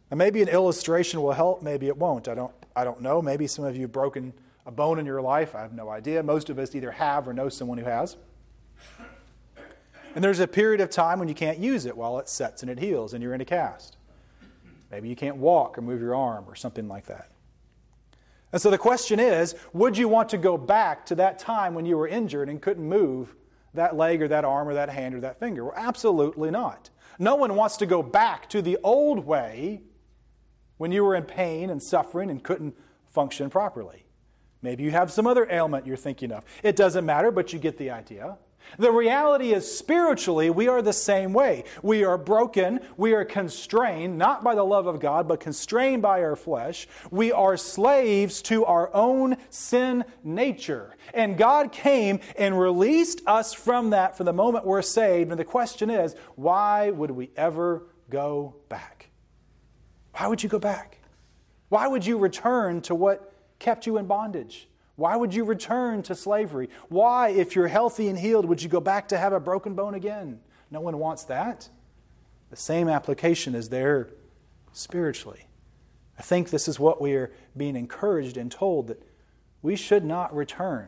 And 0.09 0.17
maybe 0.17 0.41
an 0.41 0.47
illustration 0.47 1.21
will 1.21 1.33
help, 1.33 1.61
maybe 1.61 1.87
it 1.87 1.97
won't. 1.97 2.27
I 2.27 2.35
don't, 2.35 2.53
I 2.75 2.83
don't 2.83 3.01
know. 3.01 3.21
Maybe 3.21 3.47
some 3.47 3.65
of 3.65 3.75
you 3.75 3.83
have 3.83 3.91
broken 3.91 4.33
a 4.65 4.71
bone 4.71 4.99
in 4.99 5.05
your 5.05 5.21
life. 5.21 5.55
I 5.55 5.61
have 5.61 5.73
no 5.73 5.89
idea. 5.89 6.23
Most 6.23 6.49
of 6.49 6.59
us 6.59 6.75
either 6.75 6.91
have 6.91 7.27
or 7.27 7.33
know 7.33 7.49
someone 7.49 7.77
who 7.77 7.85
has. 7.85 8.17
And 10.15 10.23
there's 10.23 10.39
a 10.39 10.47
period 10.47 10.81
of 10.81 10.89
time 10.89 11.19
when 11.19 11.27
you 11.27 11.35
can't 11.35 11.59
use 11.59 11.85
it 11.85 11.95
while 11.95 12.17
it 12.19 12.27
sets 12.27 12.63
and 12.63 12.71
it 12.71 12.79
heals 12.79 13.13
and 13.13 13.21
you're 13.21 13.33
in 13.33 13.41
a 13.41 13.45
cast. 13.45 13.97
Maybe 14.89 15.09
you 15.09 15.15
can't 15.15 15.37
walk 15.37 15.77
or 15.77 15.81
move 15.81 16.01
your 16.01 16.15
arm 16.15 16.45
or 16.47 16.55
something 16.55 16.87
like 16.87 17.05
that. 17.05 17.29
And 18.51 18.61
so 18.61 18.71
the 18.71 18.77
question 18.77 19.19
is 19.19 19.55
would 19.73 19.97
you 19.97 20.07
want 20.07 20.29
to 20.29 20.37
go 20.37 20.57
back 20.57 21.05
to 21.07 21.15
that 21.15 21.37
time 21.37 21.73
when 21.73 21.85
you 21.85 21.97
were 21.97 22.07
injured 22.07 22.49
and 22.49 22.61
couldn't 22.61 22.87
move 22.87 23.35
that 23.73 23.95
leg 23.95 24.21
or 24.21 24.27
that 24.29 24.45
arm 24.45 24.67
or 24.67 24.73
that 24.73 24.89
hand 24.89 25.15
or 25.15 25.19
that 25.19 25.39
finger? 25.39 25.65
Well, 25.65 25.73
absolutely 25.75 26.51
not. 26.51 26.89
No 27.19 27.35
one 27.35 27.55
wants 27.55 27.77
to 27.77 27.85
go 27.85 28.01
back 28.01 28.49
to 28.49 28.61
the 28.61 28.77
old 28.83 29.25
way 29.25 29.81
when 30.77 30.91
you 30.91 31.03
were 31.03 31.15
in 31.15 31.23
pain 31.23 31.69
and 31.69 31.81
suffering 31.81 32.29
and 32.29 32.43
couldn't 32.43 32.75
function 33.07 33.49
properly. 33.49 34.05
Maybe 34.61 34.83
you 34.83 34.91
have 34.91 35.11
some 35.11 35.27
other 35.27 35.47
ailment 35.49 35.85
you're 35.85 35.97
thinking 35.97 36.31
of. 36.31 36.43
It 36.63 36.75
doesn't 36.75 37.05
matter, 37.05 37.31
but 37.31 37.53
you 37.53 37.59
get 37.59 37.77
the 37.77 37.91
idea. 37.91 38.37
The 38.77 38.91
reality 38.91 39.53
is, 39.53 39.71
spiritually, 39.71 40.49
we 40.49 40.67
are 40.67 40.81
the 40.81 40.91
same 40.91 41.31
way. 41.31 41.63
We 41.81 42.03
are 42.03 42.17
broken. 42.17 42.81
We 42.97 43.13
are 43.13 43.23
constrained, 43.23 44.17
not 44.17 44.43
by 44.43 44.55
the 44.55 44.63
love 44.63 44.87
of 44.87 44.99
God, 44.99 45.27
but 45.27 45.39
constrained 45.39 46.01
by 46.01 46.21
our 46.21 46.35
flesh. 46.35 46.87
We 47.09 47.31
are 47.31 47.55
slaves 47.55 48.41
to 48.43 48.65
our 48.65 48.93
own 48.93 49.37
sin 49.49 50.03
nature. 50.23 50.95
And 51.13 51.37
God 51.37 51.71
came 51.71 52.19
and 52.37 52.59
released 52.59 53.21
us 53.25 53.53
from 53.53 53.91
that 53.91 54.17
for 54.17 54.25
the 54.25 54.33
moment 54.33 54.65
we're 54.65 54.81
saved. 54.81 55.31
And 55.31 55.39
the 55.39 55.45
question 55.45 55.89
is, 55.89 56.15
why 56.35 56.89
would 56.89 57.11
we 57.11 57.31
ever 57.37 57.87
go 58.09 58.55
back? 58.67 58.96
Why 60.17 60.27
would 60.27 60.41
you 60.41 60.49
go 60.49 60.57
back? 60.57 60.97
Why 61.69 61.87
would 61.87 62.05
you 62.05 62.17
return 62.17 62.81
to 62.81 62.95
what 62.95 63.31
kept 63.59 63.85
you 63.85 63.97
in 63.97 64.07
bondage? 64.07 64.67
Why 64.95 65.15
would 65.15 65.31
you 65.31 65.43
return 65.43 66.01
to 66.03 66.15
slavery? 66.15 66.69
Why, 66.89 67.29
if 67.29 67.55
you're 67.55 67.67
healthy 67.67 68.07
and 68.07 68.17
healed, 68.17 68.45
would 68.45 68.63
you 68.63 68.69
go 68.69 68.79
back 68.79 69.07
to 69.09 69.17
have 69.17 69.31
a 69.31 69.39
broken 69.39 69.75
bone 69.75 69.93
again? 69.93 70.39
No 70.71 70.81
one 70.81 70.97
wants 70.97 71.23
that. 71.25 71.69
The 72.49 72.55
same 72.55 72.89
application 72.89 73.53
is 73.53 73.69
there 73.69 74.09
spiritually. 74.73 75.45
I 76.17 76.23
think 76.23 76.49
this 76.49 76.67
is 76.67 76.79
what 76.79 76.99
we 76.99 77.13
are 77.13 77.31
being 77.55 77.75
encouraged 77.75 78.37
and 78.37 78.51
told 78.51 78.87
that 78.87 79.03
we 79.61 79.75
should 79.75 80.03
not 80.03 80.35
return 80.35 80.87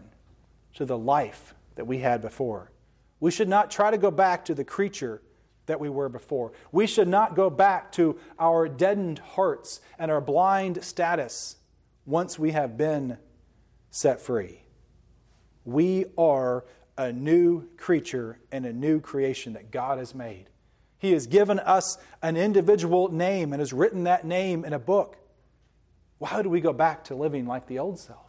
to 0.74 0.86
the 0.86 0.98
life 0.98 1.54
that 1.76 1.86
we 1.86 2.00
had 2.00 2.20
before. 2.20 2.72
We 3.20 3.30
should 3.30 3.50
not 3.50 3.70
try 3.70 3.92
to 3.92 3.98
go 4.00 4.10
back 4.10 4.44
to 4.46 4.56
the 4.56 4.64
creature 4.64 5.22
that 5.70 5.80
we 5.80 5.90
were 5.90 6.10
before. 6.10 6.52
We 6.72 6.86
should 6.86 7.08
not 7.08 7.36
go 7.36 7.50
back 7.50 7.92
to 7.94 8.20
our 8.38 8.68
deadened 8.68 9.20
hearts 9.20 9.80
and 9.98 10.12
our 10.12 10.20
blind 10.20 10.84
status 10.84 11.56
once 12.06 12.38
we 12.38 12.52
have 12.52 12.78
been 12.78 13.18
set 13.90 14.20
free. 14.20 14.64
We 15.64 16.06
are 16.18 16.66
a 16.98 17.14
new 17.14 17.70
creature 17.78 18.40
and 18.52 18.66
a 18.66 18.74
new 18.74 19.00
creation 19.00 19.54
that 19.54 19.72
God 19.72 20.00
has 20.00 20.14
made. 20.14 20.50
He 20.98 21.14
has 21.14 21.28
given 21.28 21.60
us 21.60 21.98
an 22.22 22.36
individual 22.36 23.10
name 23.10 23.54
and 23.54 23.62
has 23.62 23.72
written 23.72 24.04
that 24.04 24.26
name 24.26 24.66
in 24.66 24.74
a 24.74 24.80
book. 24.80 25.18
Why 26.18 26.42
do 26.42 26.50
we 26.50 26.60
go 26.60 26.74
back 26.74 27.06
to 27.06 27.16
living 27.16 27.46
like 27.46 27.68
the 27.68 27.80
old 27.80 28.00
self? 28.00 28.28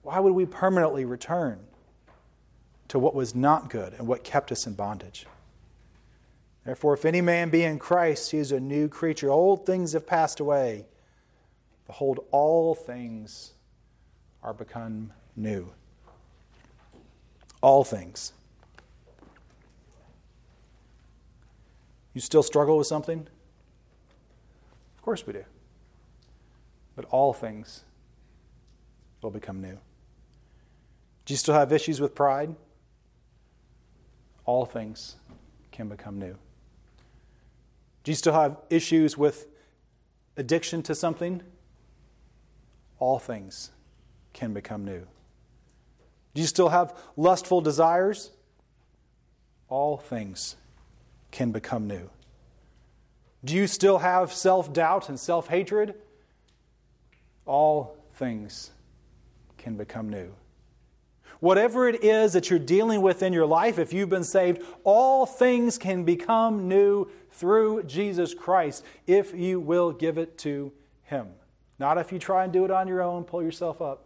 Why 0.00 0.18
would 0.18 0.32
we 0.32 0.46
permanently 0.46 1.04
return 1.04 1.60
to 2.88 2.98
what 2.98 3.14
was 3.14 3.34
not 3.34 3.68
good 3.68 3.92
and 3.92 4.06
what 4.06 4.24
kept 4.24 4.50
us 4.50 4.66
in 4.66 4.74
bondage? 4.74 5.26
Therefore, 6.64 6.94
if 6.94 7.04
any 7.04 7.20
man 7.20 7.50
be 7.50 7.64
in 7.64 7.78
Christ, 7.78 8.30
he 8.30 8.38
is 8.38 8.52
a 8.52 8.60
new 8.60 8.88
creature. 8.88 9.30
Old 9.30 9.66
things 9.66 9.94
have 9.94 10.06
passed 10.06 10.38
away. 10.38 10.86
Behold, 11.86 12.24
all 12.30 12.74
things 12.74 13.52
are 14.42 14.54
become 14.54 15.12
new. 15.34 15.72
All 17.60 17.82
things. 17.82 18.32
You 22.14 22.20
still 22.20 22.42
struggle 22.42 22.78
with 22.78 22.86
something? 22.86 23.26
Of 24.96 25.02
course 25.02 25.26
we 25.26 25.32
do. 25.32 25.44
But 26.94 27.06
all 27.06 27.32
things 27.32 27.82
will 29.20 29.30
become 29.30 29.60
new. 29.60 29.78
Do 31.24 31.32
you 31.32 31.38
still 31.38 31.54
have 31.54 31.72
issues 31.72 32.00
with 32.00 32.14
pride? 32.14 32.54
All 34.44 34.64
things 34.64 35.16
can 35.70 35.88
become 35.88 36.18
new. 36.18 36.36
Do 38.04 38.10
you 38.10 38.16
still 38.16 38.32
have 38.32 38.56
issues 38.68 39.16
with 39.16 39.46
addiction 40.36 40.82
to 40.84 40.94
something? 40.94 41.42
All 42.98 43.18
things 43.18 43.70
can 44.32 44.52
become 44.52 44.84
new. 44.84 45.06
Do 46.34 46.40
you 46.40 46.46
still 46.46 46.70
have 46.70 46.96
lustful 47.16 47.60
desires? 47.60 48.30
All 49.68 49.96
things 49.96 50.56
can 51.30 51.52
become 51.52 51.86
new. 51.86 52.10
Do 53.44 53.54
you 53.54 53.66
still 53.66 53.98
have 53.98 54.32
self 54.32 54.72
doubt 54.72 55.08
and 55.08 55.18
self 55.18 55.48
hatred? 55.48 55.94
All 57.44 57.96
things 58.14 58.70
can 59.58 59.76
become 59.76 60.08
new. 60.08 60.34
Whatever 61.40 61.88
it 61.88 62.04
is 62.04 62.34
that 62.34 62.50
you're 62.50 62.58
dealing 62.58 63.02
with 63.02 63.22
in 63.22 63.32
your 63.32 63.46
life, 63.46 63.78
if 63.78 63.92
you've 63.92 64.08
been 64.08 64.22
saved, 64.22 64.62
all 64.84 65.26
things 65.26 65.76
can 65.76 66.04
become 66.04 66.68
new 66.68 67.08
through 67.32 67.84
Jesus 67.84 68.34
Christ 68.34 68.84
if 69.06 69.34
you 69.34 69.60
will 69.60 69.92
give 69.92 70.18
it 70.18 70.38
to 70.38 70.72
Him. 71.04 71.28
Not 71.78 71.98
if 71.98 72.12
you 72.12 72.18
try 72.18 72.44
and 72.44 72.52
do 72.52 72.64
it 72.64 72.70
on 72.70 72.88
your 72.88 73.02
own, 73.02 73.24
pull 73.24 73.42
yourself 73.42 73.82
up. 73.82 74.04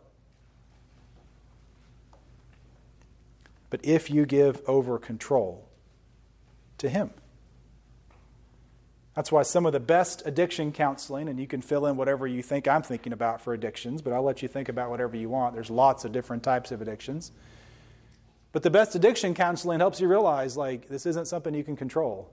But 3.69 3.85
if 3.85 4.11
you 4.11 4.27
give 4.27 4.63
over 4.67 4.99
control 4.99 5.69
to 6.79 6.89
Him. 6.89 7.11
That's 9.15 9.33
why 9.33 9.43
some 9.45 9.65
of 9.65 9.73
the 9.73 9.81
best 9.81 10.23
addiction 10.27 10.73
counseling, 10.73 11.29
and 11.29 11.41
you 11.41 11.47
can 11.47 11.63
fill 11.63 11.87
in 11.87 11.97
whatever 11.97 12.27
you 12.27 12.43
think 12.43 12.69
I'm 12.69 12.83
thinking 12.83 13.15
about 13.15 13.41
for 13.41 13.55
addictions, 13.55 14.03
but 14.03 14.13
I'll 14.13 14.23
let 14.23 14.43
you 14.43 14.49
think 14.49 14.69
about 14.69 14.91
whatever 14.91 15.17
you 15.17 15.31
want. 15.31 15.55
There's 15.55 15.71
lots 15.71 16.05
of 16.05 16.13
different 16.13 16.43
types 16.43 16.71
of 16.71 16.83
addictions. 16.83 17.33
But 18.53 18.63
the 18.63 18.71
best 18.71 18.95
addiction 18.95 19.33
counseling 19.33 19.81
helps 19.81 20.01
you 20.01 20.09
realize 20.09 20.57
like 20.57 20.89
this 20.89 21.07
isn't 21.07 21.29
something 21.29 21.55
you 21.55 21.65
can 21.65 21.77
control. 21.77 22.31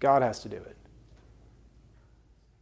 God 0.00 0.22
has 0.22 0.40
to 0.40 0.48
do 0.48 0.56
it. 0.56 0.76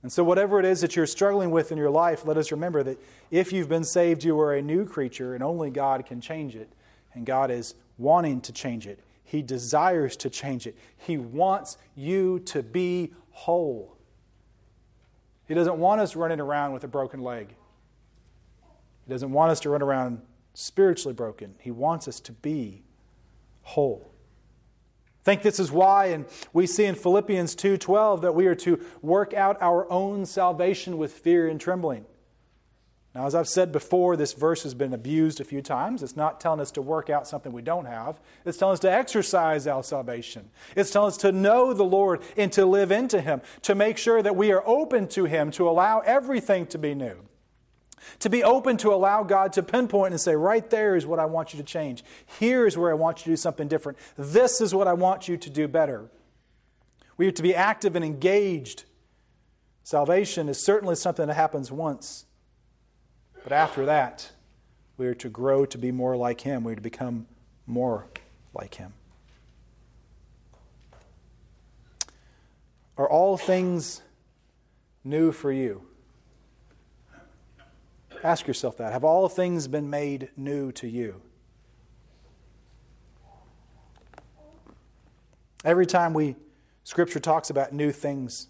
And 0.03 0.13
so, 0.13 0.23
whatever 0.23 0.61
it 0.61 0.67
is 0.67 0.83
that 0.83 0.97
you're 0.97 1.07
struggling 1.07 1.51
with 1.51 1.73
in 1.73 1.79
your 1.79 1.91
life, 1.91 2.27
let 2.27 2.37
us 2.37 2.53
remember 2.53 2.83
that 2.83 2.99
if 3.31 3.53
you've 3.53 3.71
been 3.71 3.85
saved, 3.85 4.23
you 4.23 4.39
are 4.39 4.55
a 4.55 4.61
new 4.61 4.85
creature, 4.85 5.35
and 5.35 5.43
only 5.43 5.71
God 5.71 6.05
can 6.05 6.21
change 6.21 6.55
it. 6.55 6.69
And 7.15 7.25
God 7.25 7.51
is 7.51 7.75
wanting 7.97 8.41
to 8.43 8.53
change 8.53 8.87
it. 8.87 8.99
He 9.25 9.41
desires 9.41 10.17
to 10.19 10.31
change 10.31 10.67
it. 10.67 10.77
He 10.97 11.17
wants 11.17 11.79
you 11.97 12.41
to 12.41 12.63
be 12.63 13.13
whole. 13.31 13.97
He 15.49 15.55
doesn't 15.55 15.79
want 15.79 16.01
us 16.01 16.17
running 16.17 16.41
around 16.41 16.73
with 16.73 16.85
a 16.85 16.89
broken 16.89 17.21
leg. 17.21 17.55
He 19.07 19.11
doesn't 19.11 19.33
want 19.33 19.53
us 19.53 19.61
to 19.61 19.71
run 19.71 19.83
around 19.83 20.21
spiritually 20.55 21.15
broken. 21.15 21.55
He 21.59 21.71
wants 21.71 22.09
us 22.09 22.21
to 22.21 22.33
be 22.33 22.83
whole. 23.63 24.14
Think 25.25 25.41
this 25.41 25.59
is 25.59 25.73
why, 25.73 26.07
and 26.07 26.27
we 26.53 26.67
see 26.67 26.85
in 26.85 26.95
Philippians 26.95 27.55
2:12 27.57 28.21
that 28.21 28.35
we 28.35 28.47
are 28.47 28.55
to 28.57 28.79
work 29.01 29.33
out 29.33 29.57
our 29.63 29.91
own 29.91 30.27
salvation 30.27 30.99
with 30.99 31.13
fear 31.13 31.49
and 31.49 31.59
trembling. 31.59 32.05
Now, 33.15 33.27
as 33.27 33.35
I've 33.35 33.49
said 33.49 33.71
before, 33.71 34.17
this 34.17 34.33
verse 34.33 34.65
has 34.65 34.75
been 34.75 34.93
abused 34.93 35.41
a 35.41 35.45
few 35.45 35.63
times. 35.63 36.03
It's 36.03 36.17
not 36.17 36.41
telling 36.41 36.61
us 36.61 36.73
to 36.73 36.83
work 36.83 37.09
out 37.09 37.29
something 37.29 37.53
we 37.53 37.63
don't 37.63 37.87
have. 37.87 38.21
It's 38.45 38.59
telling 38.59 38.73
us 38.75 38.81
to 38.81 38.91
exercise 38.91 39.69
our 39.69 39.85
salvation. 39.85 40.51
It's 40.75 40.91
telling 40.91 41.09
us 41.09 41.17
to 41.19 41.31
know 41.31 41.73
the 41.73 41.85
Lord 41.85 42.23
and 42.37 42.53
to 42.53 42.67
live 42.67 42.91
into 42.91 43.21
Him, 43.21 43.41
to 43.63 43.75
make 43.75 43.99
sure 43.99 44.21
that 44.21 44.37
we 44.37 44.51
are 44.51 44.67
open 44.67 45.07
to 45.09 45.27
Him, 45.27 45.53
to 45.53 45.69
allow 45.69 46.01
everything 46.01 46.67
to 46.67 46.79
be 46.79 46.95
new. 46.95 47.17
To 48.21 48.31
be 48.31 48.43
open 48.45 48.77
to 48.79 48.93
allow 48.93 49.23
God 49.23 49.53
to 49.55 49.63
pinpoint 49.63 50.13
and 50.13 50.21
say, 50.21 50.35
right 50.35 50.69
there 50.69 50.97
is 50.97 51.07
what 51.07 51.19
I 51.19 51.27
want 51.27 51.53
you 51.53 51.59
to 51.59 51.65
change. 51.65 52.05
Here 52.39 52.67
is 52.67 52.77
where 52.77 52.91
I 52.91 52.95
want 52.95 53.19
you 53.19 53.25
to 53.25 53.31
do 53.31 53.37
something 53.37 53.69
different. 53.69 53.99
This 54.17 54.61
is 54.61 54.75
what 54.75 54.87
I 54.87 54.93
want 54.93 55.29
you 55.29 55.37
to 55.37 55.51
do 55.51 55.69
better. 55.69 56.11
We 57.17 57.27
are 57.29 57.33
to 57.33 57.43
be 57.43 57.55
active 57.55 57.97
and 57.97 58.05
engaged. 58.05 58.85
Salvation 59.83 60.49
is 60.49 60.63
certainly 60.63 60.97
something 60.97 61.27
that 61.27 61.35
happens 61.35 61.71
once. 61.71 62.27
But 63.43 63.53
after 63.53 63.85
that, 63.87 64.33
we 64.97 65.07
are 65.07 65.15
to 65.15 65.29
grow 65.29 65.67
to 65.67 65.79
be 65.79 65.93
more 65.93 66.17
like 66.17 66.41
Him. 66.41 66.65
We 66.65 66.73
are 66.73 66.77
to 66.77 66.81
become 66.81 67.27
more 67.67 68.07
like 68.55 68.77
Him. 68.77 68.95
Are 72.97 73.09
all 73.09 73.37
things 73.37 74.03
new 75.03 75.33
for 75.33 75.51
you? 75.51 75.83
Ask 78.25 78.47
yourself 78.49 78.79
that. 78.79 78.91
Have 78.91 79.05
all 79.05 79.29
things 79.29 79.69
been 79.69 79.91
made 79.91 80.31
new 80.35 80.73
to 80.73 80.89
you? 80.89 81.21
Every 85.63 85.85
time 85.85 86.15
we 86.15 86.35
scripture 86.85 87.21
talks 87.21 87.51
about 87.51 87.75
new 87.75 87.93
things, 87.93 88.49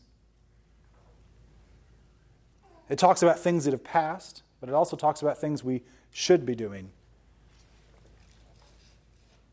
it 2.89 3.01
talks 3.01 3.23
about 3.23 3.41
things 3.41 3.65
that 3.65 3.73
have 3.73 3.83
passed, 3.83 4.45
but 4.61 4.69
it 4.69 4.75
also 4.77 4.97
talks 4.97 5.23
about 5.23 5.39
things 5.39 5.65
we 5.65 5.83
should 6.13 6.47
be 6.47 6.55
doing. 6.55 6.91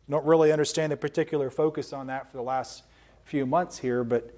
Don't 0.07 0.25
really 0.25 0.51
understand 0.51 0.91
the 0.91 0.97
particular 0.97 1.49
focus 1.49 1.93
on 1.93 2.07
that 2.07 2.29
for 2.29 2.37
the 2.37 2.43
last 2.43 2.83
few 3.25 3.47
months 3.47 3.79
here, 3.79 4.03
but 4.03 4.35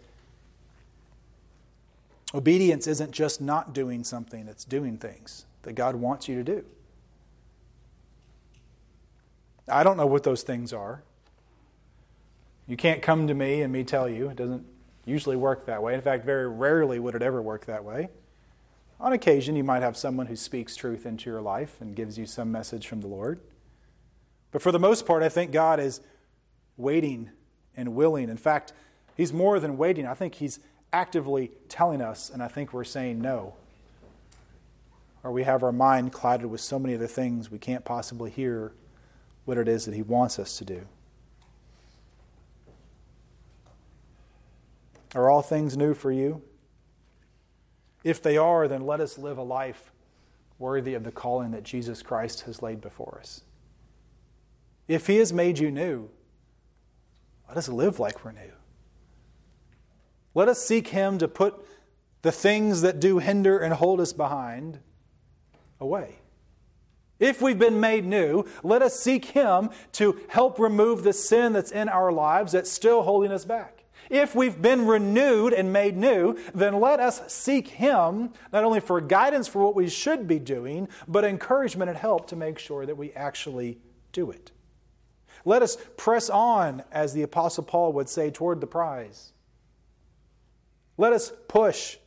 obedience 2.33 2.87
isn't 2.87 3.11
just 3.11 3.41
not 3.41 3.73
doing 3.73 4.05
something, 4.05 4.47
it's 4.47 4.63
doing 4.63 4.97
things 4.97 5.45
that 5.63 5.73
God 5.73 5.95
wants 5.95 6.27
you 6.27 6.35
to 6.35 6.43
do. 6.43 6.65
I 9.67 9.83
don't 9.83 9.97
know 9.97 10.05
what 10.05 10.23
those 10.23 10.43
things 10.43 10.73
are. 10.73 11.03
You 12.67 12.77
can't 12.77 13.01
come 13.01 13.27
to 13.27 13.33
me 13.33 13.61
and 13.61 13.73
me 13.73 13.83
tell 13.83 14.07
you. 14.07 14.29
It 14.29 14.35
doesn't 14.35 14.65
usually 15.05 15.35
work 15.35 15.65
that 15.65 15.81
way. 15.81 15.95
In 15.95 16.01
fact, 16.01 16.25
very 16.25 16.47
rarely 16.47 16.99
would 16.99 17.15
it 17.15 17.21
ever 17.21 17.41
work 17.41 17.65
that 17.65 17.83
way. 17.83 18.09
On 18.99 19.11
occasion, 19.11 19.55
you 19.55 19.63
might 19.63 19.81
have 19.81 19.97
someone 19.97 20.27
who 20.27 20.35
speaks 20.35 20.75
truth 20.75 21.05
into 21.05 21.29
your 21.29 21.41
life 21.41 21.81
and 21.81 21.95
gives 21.95 22.17
you 22.17 22.25
some 22.25 22.51
message 22.51 22.87
from 22.87 23.01
the 23.01 23.07
Lord. 23.07 23.41
But 24.51 24.61
for 24.61 24.71
the 24.71 24.79
most 24.79 25.05
part, 25.05 25.23
I 25.23 25.29
think 25.29 25.51
God 25.51 25.79
is 25.79 25.99
waiting 26.77 27.31
and 27.75 27.95
willing. 27.95 28.29
In 28.29 28.37
fact, 28.37 28.71
He's 29.15 29.33
more 29.33 29.59
than 29.59 29.77
waiting. 29.77 30.07
I 30.07 30.13
think 30.13 30.35
He's 30.35 30.59
actively 30.93 31.51
telling 31.67 32.01
us, 32.01 32.29
and 32.29 32.41
I 32.41 32.47
think 32.47 32.71
we're 32.71 32.83
saying 32.83 33.21
no. 33.21 33.55
Or 35.23 35.31
we 35.31 35.43
have 35.43 35.63
our 35.63 35.71
mind 35.71 36.11
clouded 36.11 36.47
with 36.47 36.61
so 36.61 36.77
many 36.77 36.95
other 36.95 37.07
things 37.07 37.49
we 37.49 37.57
can't 37.57 37.85
possibly 37.85 38.29
hear 38.29 38.73
what 39.45 39.57
it 39.57 39.67
is 39.67 39.85
that 39.85 39.95
He 39.95 40.01
wants 40.01 40.37
us 40.37 40.57
to 40.57 40.65
do. 40.65 40.85
Are 45.15 45.29
all 45.29 45.41
things 45.41 45.77
new 45.77 45.93
for 45.93 46.11
you? 46.11 46.41
If 48.03 48.21
they 48.21 48.35
are, 48.35 48.67
then 48.67 48.81
let 48.81 48.99
us 48.99 49.17
live 49.17 49.37
a 49.37 49.43
life 49.43 49.91
worthy 50.59 50.93
of 50.93 51.03
the 51.03 51.11
calling 51.11 51.51
that 51.51 51.63
Jesus 51.63 52.01
Christ 52.01 52.41
has 52.41 52.61
laid 52.61 52.81
before 52.81 53.17
us. 53.19 53.43
If 54.87 55.07
He 55.07 55.17
has 55.17 55.31
made 55.31 55.59
you 55.59 55.71
new, 55.71 56.09
let 57.47 57.57
us 57.57 57.69
live 57.69 57.99
like 57.99 58.25
we're 58.25 58.31
new. 58.31 58.51
Let 60.33 60.47
us 60.49 60.65
seek 60.65 60.89
Him 60.89 61.17
to 61.19 61.27
put 61.27 61.65
the 62.23 62.31
things 62.31 62.81
that 62.81 62.99
do 62.99 63.19
hinder 63.19 63.59
and 63.59 63.73
hold 63.73 64.01
us 64.01 64.11
behind 64.13 64.79
away. 65.83 66.15
If 67.19 67.41
we've 67.41 67.59
been 67.59 67.79
made 67.79 68.05
new, 68.05 68.45
let 68.63 68.81
us 68.81 68.99
seek 68.99 69.25
Him 69.25 69.69
to 69.93 70.19
help 70.27 70.59
remove 70.59 71.03
the 71.03 71.13
sin 71.13 71.53
that's 71.53 71.71
in 71.71 71.87
our 71.87 72.11
lives 72.11 72.53
that's 72.53 72.71
still 72.71 73.03
holding 73.03 73.31
us 73.31 73.45
back. 73.45 73.83
If 74.09 74.35
we've 74.35 74.61
been 74.61 74.85
renewed 74.85 75.53
and 75.53 75.71
made 75.71 75.95
new, 75.95 76.37
then 76.53 76.79
let 76.79 76.99
us 76.99 77.31
seek 77.31 77.67
Him 77.67 78.31
not 78.51 78.63
only 78.63 78.79
for 78.79 78.99
guidance 78.99 79.47
for 79.47 79.63
what 79.63 79.75
we 79.75 79.87
should 79.87 80.27
be 80.27 80.39
doing, 80.39 80.89
but 81.07 81.23
encouragement 81.23 81.89
and 81.89 81.97
help 81.97 82.27
to 82.27 82.35
make 82.35 82.59
sure 82.59 82.85
that 82.85 82.97
we 82.97 83.13
actually 83.13 83.77
do 84.11 84.31
it. 84.31 84.51
Let 85.45 85.61
us 85.61 85.77
press 85.97 86.29
on, 86.29 86.83
as 86.91 87.13
the 87.13 87.21
Apostle 87.21 87.63
Paul 87.63 87.93
would 87.93 88.09
say, 88.09 88.31
toward 88.31 88.59
the 88.59 88.67
prize. 88.67 89.33
Let 90.97 91.13
us 91.13 91.31
push 91.47 91.97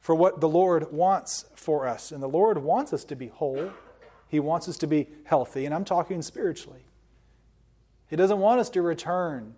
for 0.00 0.14
what 0.14 0.40
the 0.40 0.48
Lord 0.48 0.92
wants 0.92 1.44
for 1.54 1.86
us. 1.86 2.12
And 2.12 2.22
the 2.22 2.28
Lord 2.28 2.58
wants 2.58 2.92
us 2.92 3.04
to 3.04 3.16
be 3.16 3.28
whole, 3.28 3.70
He 4.28 4.40
wants 4.40 4.68
us 4.68 4.78
to 4.78 4.86
be 4.86 5.08
healthy, 5.24 5.66
and 5.66 5.74
I'm 5.74 5.84
talking 5.84 6.22
spiritually. 6.22 6.84
He 8.08 8.16
doesn't 8.16 8.38
want 8.38 8.60
us 8.60 8.70
to 8.70 8.82
return 8.82 9.54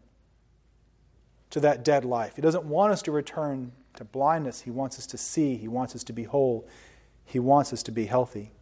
to 1.50 1.60
that 1.60 1.84
dead 1.84 2.04
life. 2.04 2.36
He 2.36 2.42
doesn't 2.42 2.64
want 2.64 2.92
us 2.92 3.02
to 3.02 3.12
return 3.12 3.72
to 3.94 4.04
blindness. 4.04 4.62
He 4.62 4.70
wants 4.70 4.98
us 4.98 5.06
to 5.08 5.18
see. 5.18 5.56
He 5.56 5.68
wants 5.68 5.94
us 5.94 6.04
to 6.04 6.12
be 6.12 6.24
whole. 6.24 6.66
He 7.24 7.38
wants 7.38 7.72
us 7.72 7.82
to 7.84 7.92
be 7.92 8.06
healthy. 8.06 8.52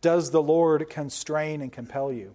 Does 0.00 0.30
the 0.30 0.42
Lord 0.42 0.88
constrain 0.88 1.62
and 1.62 1.72
compel 1.72 2.12
you? 2.12 2.34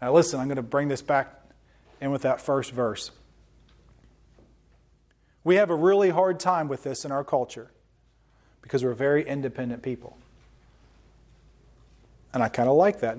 Now, 0.00 0.12
listen, 0.12 0.38
I'm 0.38 0.46
going 0.46 0.56
to 0.56 0.62
bring 0.62 0.88
this 0.88 1.02
back 1.02 1.34
in 2.00 2.10
with 2.10 2.22
that 2.22 2.40
first 2.40 2.72
verse. 2.72 3.10
We 5.48 5.56
have 5.56 5.70
a 5.70 5.74
really 5.74 6.10
hard 6.10 6.38
time 6.38 6.68
with 6.68 6.82
this 6.82 7.06
in 7.06 7.10
our 7.10 7.24
culture 7.24 7.70
because 8.60 8.84
we're 8.84 8.92
very 8.92 9.26
independent 9.26 9.82
people. 9.82 10.18
And 12.34 12.42
I 12.42 12.50
kind 12.50 12.68
of 12.68 12.76
like 12.76 13.00
that 13.00 13.16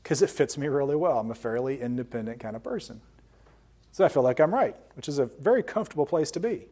because 0.00 0.22
it 0.22 0.30
fits 0.30 0.56
me 0.56 0.68
really 0.68 0.94
well. 0.94 1.18
I'm 1.18 1.32
a 1.32 1.34
fairly 1.34 1.80
independent 1.80 2.38
kind 2.38 2.54
of 2.54 2.62
person. 2.62 3.00
So 3.90 4.04
I 4.04 4.08
feel 4.08 4.22
like 4.22 4.38
I'm 4.38 4.54
right, 4.54 4.76
which 4.94 5.08
is 5.08 5.18
a 5.18 5.24
very 5.26 5.64
comfortable 5.64 6.06
place 6.06 6.30
to 6.30 6.38
be. 6.38 6.66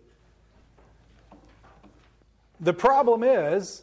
The 2.61 2.73
problem 2.73 3.25
is, 3.25 3.83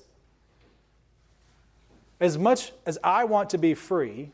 as 2.21 2.37
much 2.37 2.71
as 2.85 2.97
I 3.03 3.25
want 3.25 3.49
to 3.49 3.57
be 3.57 3.73
free, 3.73 4.31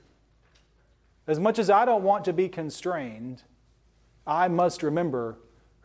as 1.26 1.40
much 1.40 1.58
as 1.58 1.72
I 1.72 1.86
don't 1.86 2.04
want 2.04 2.24
to 2.26 2.34
be 2.34 2.48
constrained, 2.48 3.42
I 4.28 4.48
must 4.48 4.84
remember 4.84 5.38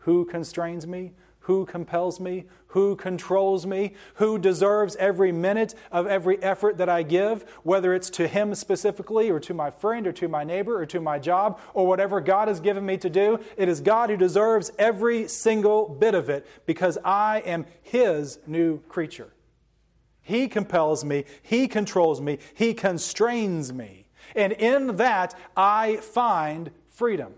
who 0.07 0.23
constrains 0.23 0.87
me, 0.87 1.11
who 1.39 1.65
compels 1.65 2.17
me, 2.17 2.45
who 2.67 2.95
controls 2.95 3.65
me, 3.65 3.93
who 4.13 4.39
deserves 4.39 4.95
every 4.95 5.33
minute 5.33 5.75
of 5.91 6.07
every 6.07 6.41
effort 6.41 6.77
that 6.77 6.87
I 6.87 7.03
give, 7.03 7.43
whether 7.63 7.93
it's 7.93 8.09
to 8.11 8.25
him 8.25 8.55
specifically, 8.55 9.29
or 9.29 9.41
to 9.41 9.53
my 9.53 9.69
friend, 9.69 10.07
or 10.07 10.13
to 10.13 10.29
my 10.29 10.45
neighbor, 10.45 10.81
or 10.81 10.85
to 10.85 11.01
my 11.01 11.19
job, 11.19 11.59
or 11.73 11.85
whatever 11.85 12.21
God 12.21 12.47
has 12.47 12.61
given 12.61 12.85
me 12.85 12.95
to 12.99 13.09
do. 13.09 13.41
It 13.57 13.67
is 13.67 13.81
God 13.81 14.09
who 14.09 14.15
deserves 14.15 14.71
every 14.79 15.27
single 15.27 15.89
bit 15.89 16.15
of 16.15 16.29
it 16.29 16.47
because 16.65 16.97
I 17.03 17.39
am 17.39 17.65
his 17.81 18.39
new 18.47 18.79
creature. 18.87 19.33
He 20.21 20.47
compels 20.47 21.03
me, 21.03 21.25
he 21.41 21.67
controls 21.67 22.21
me, 22.21 22.39
he 22.53 22.73
constrains 22.73 23.73
me. 23.73 24.05
And 24.37 24.53
in 24.53 24.95
that, 24.95 25.35
I 25.57 25.97
find 25.97 26.71
freedom. 26.87 27.33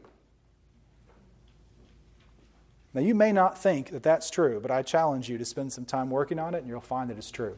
Now, 2.99 3.05
you 3.05 3.15
may 3.15 3.31
not 3.31 3.57
think 3.57 3.91
that 3.91 4.03
that's 4.03 4.29
true, 4.29 4.59
but 4.59 4.71
I 4.71 4.81
challenge 4.81 5.29
you 5.29 5.38
to 5.38 5.45
spend 5.45 5.71
some 5.71 5.85
time 5.85 6.09
working 6.09 6.38
on 6.38 6.53
it 6.53 6.57
and 6.57 6.67
you'll 6.67 6.81
find 6.81 7.09
that 7.09 7.17
it's 7.17 7.31
true. 7.31 7.57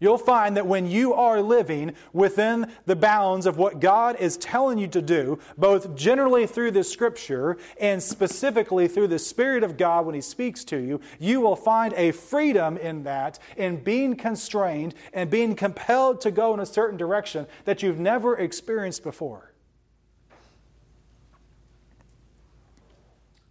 You'll 0.00 0.16
find 0.16 0.56
that 0.56 0.66
when 0.66 0.90
you 0.90 1.12
are 1.12 1.42
living 1.42 1.94
within 2.14 2.72
the 2.86 2.96
bounds 2.96 3.44
of 3.44 3.58
what 3.58 3.78
God 3.78 4.16
is 4.18 4.38
telling 4.38 4.78
you 4.78 4.88
to 4.88 5.02
do, 5.02 5.38
both 5.58 5.94
generally 5.94 6.46
through 6.46 6.70
the 6.70 6.82
Scripture 6.82 7.58
and 7.78 8.02
specifically 8.02 8.88
through 8.88 9.08
the 9.08 9.18
Spirit 9.18 9.62
of 9.62 9.76
God 9.76 10.06
when 10.06 10.14
He 10.14 10.22
speaks 10.22 10.64
to 10.64 10.78
you, 10.78 10.98
you 11.18 11.42
will 11.42 11.54
find 11.54 11.92
a 11.98 12.12
freedom 12.12 12.78
in 12.78 13.02
that, 13.02 13.38
in 13.58 13.76
being 13.76 14.16
constrained 14.16 14.94
and 15.12 15.28
being 15.28 15.54
compelled 15.54 16.22
to 16.22 16.30
go 16.30 16.54
in 16.54 16.60
a 16.60 16.66
certain 16.66 16.96
direction 16.96 17.46
that 17.66 17.82
you've 17.82 18.00
never 18.00 18.38
experienced 18.38 19.02
before. 19.02 19.52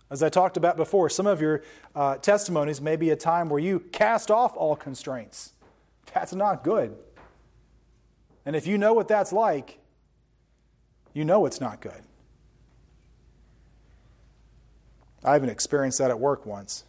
As 0.09 0.21
I 0.21 0.29
talked 0.29 0.55
about 0.55 0.77
before, 0.77 1.09
some 1.09 1.25
of 1.25 1.41
your 1.41 1.63
uh, 1.95 2.17
testimonies 2.17 2.79
may 2.79 2.95
be 2.95 3.09
a 3.09 3.15
time 3.15 3.49
where 3.49 3.59
you 3.59 3.79
cast 3.79 4.29
off 4.29 4.55
all 4.55 4.75
constraints. 4.75 5.53
That's 6.13 6.33
not 6.33 6.63
good. 6.63 6.95
And 8.45 8.55
if 8.55 8.67
you 8.67 8.77
know 8.77 8.93
what 8.93 9.07
that's 9.07 9.33
like, 9.33 9.79
you 11.13 11.25
know 11.25 11.45
it's 11.45 11.59
not 11.59 11.81
good. 11.81 12.03
I 15.23 15.35
even 15.35 15.49
experienced 15.49 15.97
that 15.97 16.11
at 16.11 16.19
work 16.19 16.45
once. 16.45 16.83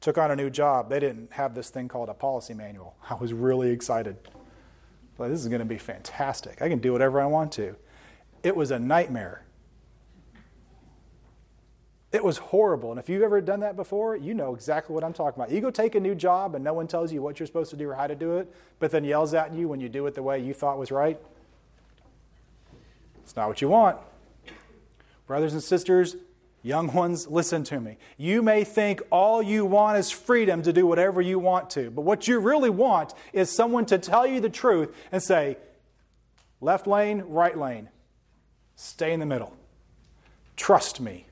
Took 0.00 0.16
on 0.16 0.30
a 0.30 0.36
new 0.36 0.48
job. 0.48 0.88
They 0.88 1.00
didn't 1.00 1.32
have 1.32 1.54
this 1.54 1.68
thing 1.68 1.88
called 1.88 2.08
a 2.08 2.14
policy 2.14 2.54
manual. 2.54 2.96
I 3.10 3.14
was 3.14 3.32
really 3.34 3.70
excited. 3.70 4.16
Like, 5.18 5.30
this 5.30 5.40
is 5.40 5.48
going 5.48 5.60
to 5.60 5.66
be 5.66 5.78
fantastic. 5.78 6.62
I 6.62 6.68
can 6.68 6.78
do 6.78 6.92
whatever 6.92 7.20
I 7.20 7.26
want 7.26 7.52
to. 7.52 7.76
It 8.42 8.56
was 8.56 8.70
a 8.70 8.78
nightmare. 8.78 9.44
It 12.14 12.22
was 12.22 12.38
horrible. 12.38 12.92
And 12.92 13.00
if 13.00 13.08
you've 13.08 13.24
ever 13.24 13.40
done 13.40 13.58
that 13.60 13.74
before, 13.74 14.14
you 14.14 14.34
know 14.34 14.54
exactly 14.54 14.94
what 14.94 15.02
I'm 15.02 15.12
talking 15.12 15.42
about. 15.42 15.52
You 15.52 15.60
go 15.60 15.72
take 15.72 15.96
a 15.96 16.00
new 16.00 16.14
job 16.14 16.54
and 16.54 16.62
no 16.62 16.72
one 16.72 16.86
tells 16.86 17.12
you 17.12 17.20
what 17.20 17.40
you're 17.40 17.46
supposed 17.48 17.70
to 17.70 17.76
do 17.76 17.90
or 17.90 17.94
how 17.94 18.06
to 18.06 18.14
do 18.14 18.38
it, 18.38 18.54
but 18.78 18.92
then 18.92 19.02
yells 19.02 19.34
at 19.34 19.52
you 19.52 19.66
when 19.66 19.80
you 19.80 19.88
do 19.88 20.06
it 20.06 20.14
the 20.14 20.22
way 20.22 20.38
you 20.38 20.54
thought 20.54 20.78
was 20.78 20.92
right. 20.92 21.18
It's 23.24 23.34
not 23.34 23.48
what 23.48 23.60
you 23.60 23.68
want. 23.68 23.98
Brothers 25.26 25.54
and 25.54 25.62
sisters, 25.62 26.14
young 26.62 26.86
ones, 26.92 27.26
listen 27.26 27.64
to 27.64 27.80
me. 27.80 27.96
You 28.16 28.42
may 28.42 28.62
think 28.62 29.02
all 29.10 29.42
you 29.42 29.66
want 29.66 29.98
is 29.98 30.12
freedom 30.12 30.62
to 30.62 30.72
do 30.72 30.86
whatever 30.86 31.20
you 31.20 31.40
want 31.40 31.68
to, 31.70 31.90
but 31.90 32.02
what 32.02 32.28
you 32.28 32.38
really 32.38 32.70
want 32.70 33.12
is 33.32 33.50
someone 33.50 33.86
to 33.86 33.98
tell 33.98 34.24
you 34.24 34.38
the 34.38 34.48
truth 34.48 34.94
and 35.10 35.20
say, 35.20 35.56
left 36.60 36.86
lane, 36.86 37.22
right 37.26 37.58
lane, 37.58 37.88
stay 38.76 39.12
in 39.12 39.18
the 39.18 39.26
middle. 39.26 39.56
Trust 40.56 41.00
me. 41.00 41.26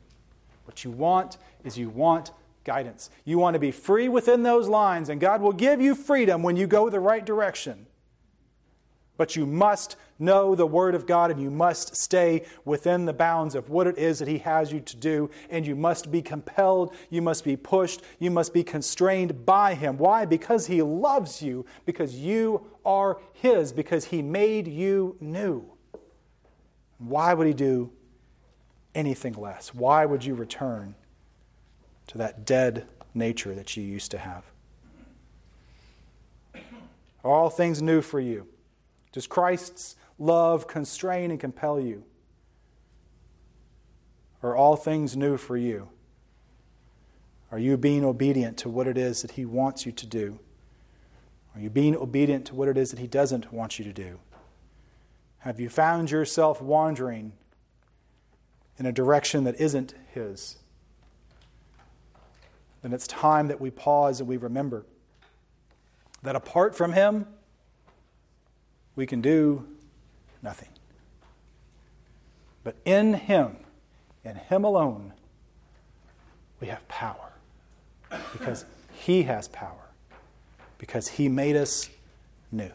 What 0.72 0.84
you 0.84 0.90
want 0.90 1.36
is 1.64 1.76
you 1.76 1.90
want 1.90 2.30
guidance. 2.64 3.10
You 3.26 3.38
want 3.38 3.52
to 3.56 3.60
be 3.60 3.72
free 3.72 4.08
within 4.08 4.42
those 4.42 4.68
lines, 4.68 5.10
and 5.10 5.20
God 5.20 5.42
will 5.42 5.52
give 5.52 5.82
you 5.82 5.94
freedom 5.94 6.42
when 6.42 6.56
you 6.56 6.66
go 6.66 6.88
the 6.88 6.98
right 6.98 7.26
direction. 7.26 7.84
But 9.18 9.36
you 9.36 9.44
must 9.44 9.96
know 10.18 10.54
the 10.54 10.66
Word 10.66 10.94
of 10.94 11.04
God 11.04 11.30
and 11.30 11.38
you 11.42 11.50
must 11.50 11.94
stay 11.94 12.46
within 12.64 13.04
the 13.04 13.12
bounds 13.12 13.54
of 13.54 13.68
what 13.68 13.86
it 13.86 13.98
is 13.98 14.18
that 14.20 14.28
He 14.28 14.38
has 14.38 14.72
you 14.72 14.80
to 14.80 14.96
do. 14.96 15.28
And 15.50 15.66
you 15.66 15.76
must 15.76 16.10
be 16.10 16.22
compelled, 16.22 16.94
you 17.10 17.20
must 17.20 17.44
be 17.44 17.54
pushed, 17.54 18.00
you 18.18 18.30
must 18.30 18.54
be 18.54 18.64
constrained 18.64 19.44
by 19.44 19.74
Him. 19.74 19.98
Why? 19.98 20.24
Because 20.24 20.68
He 20.68 20.80
loves 20.80 21.42
you, 21.42 21.66
because 21.84 22.14
you 22.14 22.66
are 22.82 23.20
His, 23.34 23.74
because 23.74 24.06
He 24.06 24.22
made 24.22 24.66
you 24.66 25.18
new. 25.20 25.70
Why 26.96 27.34
would 27.34 27.46
He 27.46 27.52
do 27.52 27.92
anything 28.94 29.34
less? 29.34 29.74
Why 29.74 30.04
would 30.04 30.24
you 30.24 30.34
return 30.34 30.94
to 32.08 32.18
that 32.18 32.44
dead 32.44 32.86
nature 33.14 33.54
that 33.54 33.76
you 33.76 33.82
used 33.82 34.10
to 34.10 34.18
have? 34.18 34.44
Are 37.24 37.30
all 37.30 37.50
things 37.50 37.80
new 37.80 38.02
for 38.02 38.20
you? 38.20 38.48
Does 39.12 39.26
Christ's 39.26 39.96
love 40.18 40.66
constrain 40.66 41.30
and 41.30 41.38
compel 41.38 41.80
you? 41.80 42.04
Are 44.42 44.56
all 44.56 44.76
things 44.76 45.16
new 45.16 45.36
for 45.36 45.56
you? 45.56 45.88
Are 47.52 47.58
you 47.58 47.76
being 47.76 48.04
obedient 48.04 48.56
to 48.58 48.68
what 48.68 48.88
it 48.88 48.98
is 48.98 49.22
that 49.22 49.32
He 49.32 49.44
wants 49.44 49.86
you 49.86 49.92
to 49.92 50.06
do? 50.06 50.40
Are 51.54 51.60
you 51.60 51.70
being 51.70 51.94
obedient 51.94 52.46
to 52.46 52.54
what 52.54 52.68
it 52.68 52.78
is 52.78 52.90
that 52.90 52.98
He 52.98 53.06
doesn't 53.06 53.52
want 53.52 53.78
you 53.78 53.84
to 53.84 53.92
do? 53.92 54.18
Have 55.40 55.60
you 55.60 55.68
found 55.68 56.10
yourself 56.10 56.62
wandering 56.62 57.32
in 58.78 58.86
a 58.86 58.92
direction 58.92 59.44
that 59.44 59.60
isn't 59.60 59.94
His, 60.12 60.56
then 62.82 62.92
it's 62.92 63.06
time 63.06 63.48
that 63.48 63.60
we 63.60 63.70
pause 63.70 64.20
and 64.20 64.28
we 64.28 64.36
remember 64.36 64.84
that 66.22 66.36
apart 66.36 66.74
from 66.74 66.92
Him, 66.92 67.26
we 68.96 69.06
can 69.06 69.20
do 69.20 69.66
nothing. 70.42 70.68
But 72.64 72.76
in 72.84 73.14
Him, 73.14 73.56
in 74.24 74.36
Him 74.36 74.64
alone, 74.64 75.12
we 76.60 76.68
have 76.68 76.86
power. 76.88 77.32
Because 78.32 78.64
He 78.92 79.22
has 79.24 79.48
power. 79.48 79.90
Because 80.78 81.08
He 81.08 81.28
made 81.28 81.56
us 81.56 81.88
new. 82.50 82.70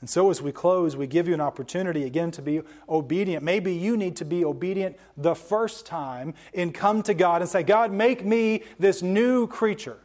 And 0.00 0.08
so, 0.08 0.30
as 0.30 0.40
we 0.40 0.52
close, 0.52 0.96
we 0.96 1.08
give 1.08 1.26
you 1.26 1.34
an 1.34 1.40
opportunity 1.40 2.04
again 2.04 2.30
to 2.32 2.42
be 2.42 2.62
obedient. 2.88 3.42
Maybe 3.42 3.74
you 3.74 3.96
need 3.96 4.16
to 4.16 4.24
be 4.24 4.44
obedient 4.44 4.96
the 5.16 5.34
first 5.34 5.86
time 5.86 6.34
and 6.54 6.72
come 6.72 7.02
to 7.02 7.14
God 7.14 7.42
and 7.42 7.50
say, 7.50 7.64
God, 7.64 7.92
make 7.92 8.24
me 8.24 8.62
this 8.78 9.02
new 9.02 9.48
creature. 9.48 9.98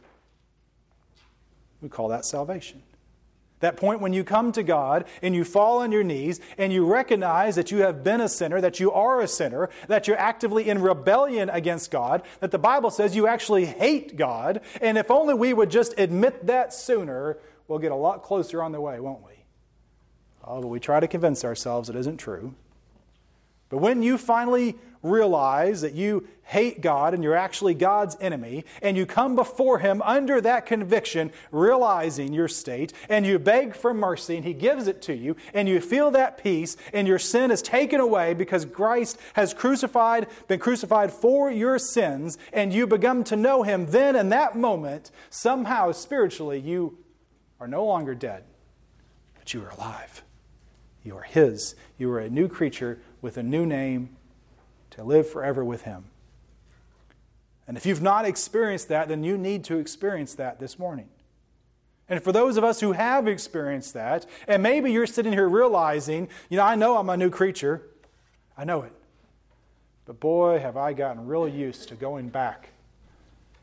We 1.80 1.88
call 1.88 2.08
that 2.08 2.24
salvation. 2.24 2.82
That 3.60 3.76
point 3.76 4.00
when 4.00 4.12
you 4.12 4.24
come 4.24 4.52
to 4.52 4.62
God 4.64 5.04
and 5.22 5.34
you 5.34 5.44
fall 5.44 5.78
on 5.78 5.92
your 5.92 6.02
knees 6.02 6.40
and 6.58 6.72
you 6.72 6.84
recognize 6.84 7.54
that 7.54 7.70
you 7.70 7.78
have 7.78 8.02
been 8.02 8.20
a 8.20 8.28
sinner, 8.28 8.60
that 8.60 8.80
you 8.80 8.90
are 8.90 9.20
a 9.20 9.28
sinner, 9.28 9.70
that 9.86 10.08
you're 10.08 10.18
actively 10.18 10.68
in 10.68 10.82
rebellion 10.82 11.48
against 11.48 11.90
God, 11.90 12.22
that 12.40 12.50
the 12.50 12.58
Bible 12.58 12.90
says 12.90 13.14
you 13.14 13.28
actually 13.28 13.64
hate 13.64 14.16
God. 14.16 14.60
And 14.82 14.98
if 14.98 15.10
only 15.10 15.34
we 15.34 15.54
would 15.54 15.70
just 15.70 15.94
admit 15.98 16.46
that 16.46 16.74
sooner, 16.74 17.38
we'll 17.68 17.78
get 17.78 17.92
a 17.92 17.96
lot 17.96 18.22
closer 18.22 18.60
on 18.60 18.72
the 18.72 18.80
way, 18.80 18.98
won't 18.98 19.24
we? 19.24 19.33
Although 20.46 20.68
we 20.68 20.80
try 20.80 21.00
to 21.00 21.08
convince 21.08 21.44
ourselves 21.44 21.88
it 21.88 21.96
isn't 21.96 22.18
true. 22.18 22.54
But 23.70 23.78
when 23.78 24.02
you 24.02 24.18
finally 24.18 24.76
realize 25.02 25.80
that 25.80 25.94
you 25.94 26.26
hate 26.44 26.80
God 26.80 27.14
and 27.14 27.22
you're 27.22 27.36
actually 27.36 27.74
God's 27.74 28.16
enemy, 28.20 28.64
and 28.82 28.96
you 28.96 29.06
come 29.06 29.34
before 29.34 29.78
Him 29.78 30.02
under 30.02 30.40
that 30.40 30.66
conviction, 30.66 31.32
realizing 31.50 32.32
your 32.32 32.48
state, 32.48 32.92
and 33.08 33.24
you 33.26 33.38
beg 33.38 33.74
for 33.74 33.94
mercy, 33.94 34.36
and 34.36 34.44
He 34.44 34.52
gives 34.52 34.86
it 34.86 35.02
to 35.02 35.14
you, 35.14 35.36
and 35.52 35.68
you 35.68 35.80
feel 35.80 36.10
that 36.12 36.42
peace, 36.42 36.76
and 36.92 37.08
your 37.08 37.18
sin 37.18 37.50
is 37.50 37.62
taken 37.62 38.00
away 38.00 38.34
because 38.34 38.64
Christ 38.64 39.18
has 39.34 39.54
crucified, 39.54 40.26
been 40.48 40.60
crucified 40.60 41.12
for 41.12 41.50
your 41.50 41.78
sins, 41.78 42.38
and 42.52 42.72
you 42.72 42.86
become 42.86 43.24
to 43.24 43.36
know 43.36 43.62
Him, 43.62 43.86
then 43.86 44.16
in 44.16 44.28
that 44.30 44.56
moment, 44.56 45.10
somehow 45.30 45.92
spiritually, 45.92 46.60
you 46.60 46.98
are 47.60 47.68
no 47.68 47.84
longer 47.84 48.14
dead, 48.14 48.44
but 49.38 49.52
you 49.54 49.62
are 49.62 49.70
alive. 49.70 50.22
You 51.04 51.16
are 51.16 51.22
His. 51.22 51.74
You 51.98 52.10
are 52.12 52.18
a 52.18 52.30
new 52.30 52.48
creature 52.48 53.00
with 53.20 53.36
a 53.36 53.42
new 53.42 53.66
name 53.66 54.16
to 54.90 55.04
live 55.04 55.28
forever 55.28 55.64
with 55.64 55.82
Him. 55.82 56.04
And 57.66 57.76
if 57.76 57.86
you've 57.86 58.02
not 58.02 58.24
experienced 58.24 58.88
that, 58.88 59.08
then 59.08 59.24
you 59.24 59.38
need 59.38 59.64
to 59.64 59.78
experience 59.78 60.34
that 60.34 60.58
this 60.58 60.78
morning. 60.78 61.08
And 62.08 62.22
for 62.22 62.32
those 62.32 62.56
of 62.56 62.64
us 62.64 62.80
who 62.80 62.92
have 62.92 63.26
experienced 63.26 63.94
that, 63.94 64.26
and 64.46 64.62
maybe 64.62 64.92
you're 64.92 65.06
sitting 65.06 65.32
here 65.32 65.48
realizing, 65.48 66.28
you 66.50 66.58
know, 66.58 66.64
I 66.64 66.74
know 66.74 66.98
I'm 66.98 67.08
a 67.08 67.16
new 67.16 67.30
creature, 67.30 67.82
I 68.56 68.64
know 68.64 68.82
it. 68.82 68.92
But 70.04 70.20
boy, 70.20 70.58
have 70.58 70.76
I 70.76 70.92
gotten 70.92 71.26
really 71.26 71.50
used 71.50 71.88
to 71.88 71.94
going 71.94 72.28
back 72.28 72.70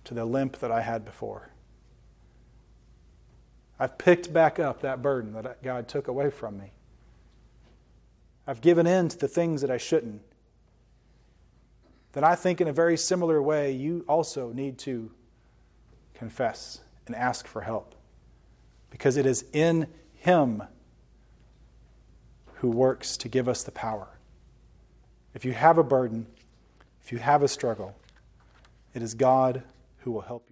to 0.05 0.13
the 0.13 0.25
limp 0.25 0.59
that 0.59 0.71
I 0.71 0.81
had 0.81 1.05
before. 1.05 1.49
I've 3.79 3.97
picked 3.97 4.31
back 4.31 4.59
up 4.59 4.81
that 4.81 5.01
burden 5.01 5.33
that 5.33 5.63
God 5.63 5.87
took 5.87 6.07
away 6.07 6.29
from 6.29 6.57
me. 6.57 6.71
I've 8.51 8.59
given 8.59 8.85
in 8.85 9.07
to 9.07 9.17
the 9.17 9.29
things 9.29 9.61
that 9.61 9.71
I 9.71 9.77
shouldn't, 9.77 10.21
then 12.11 12.25
I 12.25 12.35
think 12.35 12.59
in 12.59 12.67
a 12.67 12.73
very 12.73 12.97
similar 12.97 13.41
way, 13.41 13.71
you 13.71 14.03
also 14.09 14.51
need 14.51 14.77
to 14.79 15.09
confess 16.13 16.81
and 17.07 17.15
ask 17.15 17.47
for 17.47 17.61
help. 17.61 17.95
Because 18.89 19.15
it 19.15 19.25
is 19.25 19.45
in 19.53 19.87
Him 20.15 20.63
who 22.55 22.69
works 22.69 23.15
to 23.15 23.29
give 23.29 23.47
us 23.47 23.63
the 23.63 23.71
power. 23.71 24.09
If 25.33 25.45
you 25.45 25.53
have 25.53 25.77
a 25.77 25.83
burden, 25.83 26.27
if 27.01 27.13
you 27.13 27.19
have 27.19 27.43
a 27.43 27.47
struggle, 27.47 27.95
it 28.93 29.01
is 29.01 29.13
God 29.13 29.63
who 29.99 30.11
will 30.11 30.23
help 30.23 30.47
you. 30.49 30.50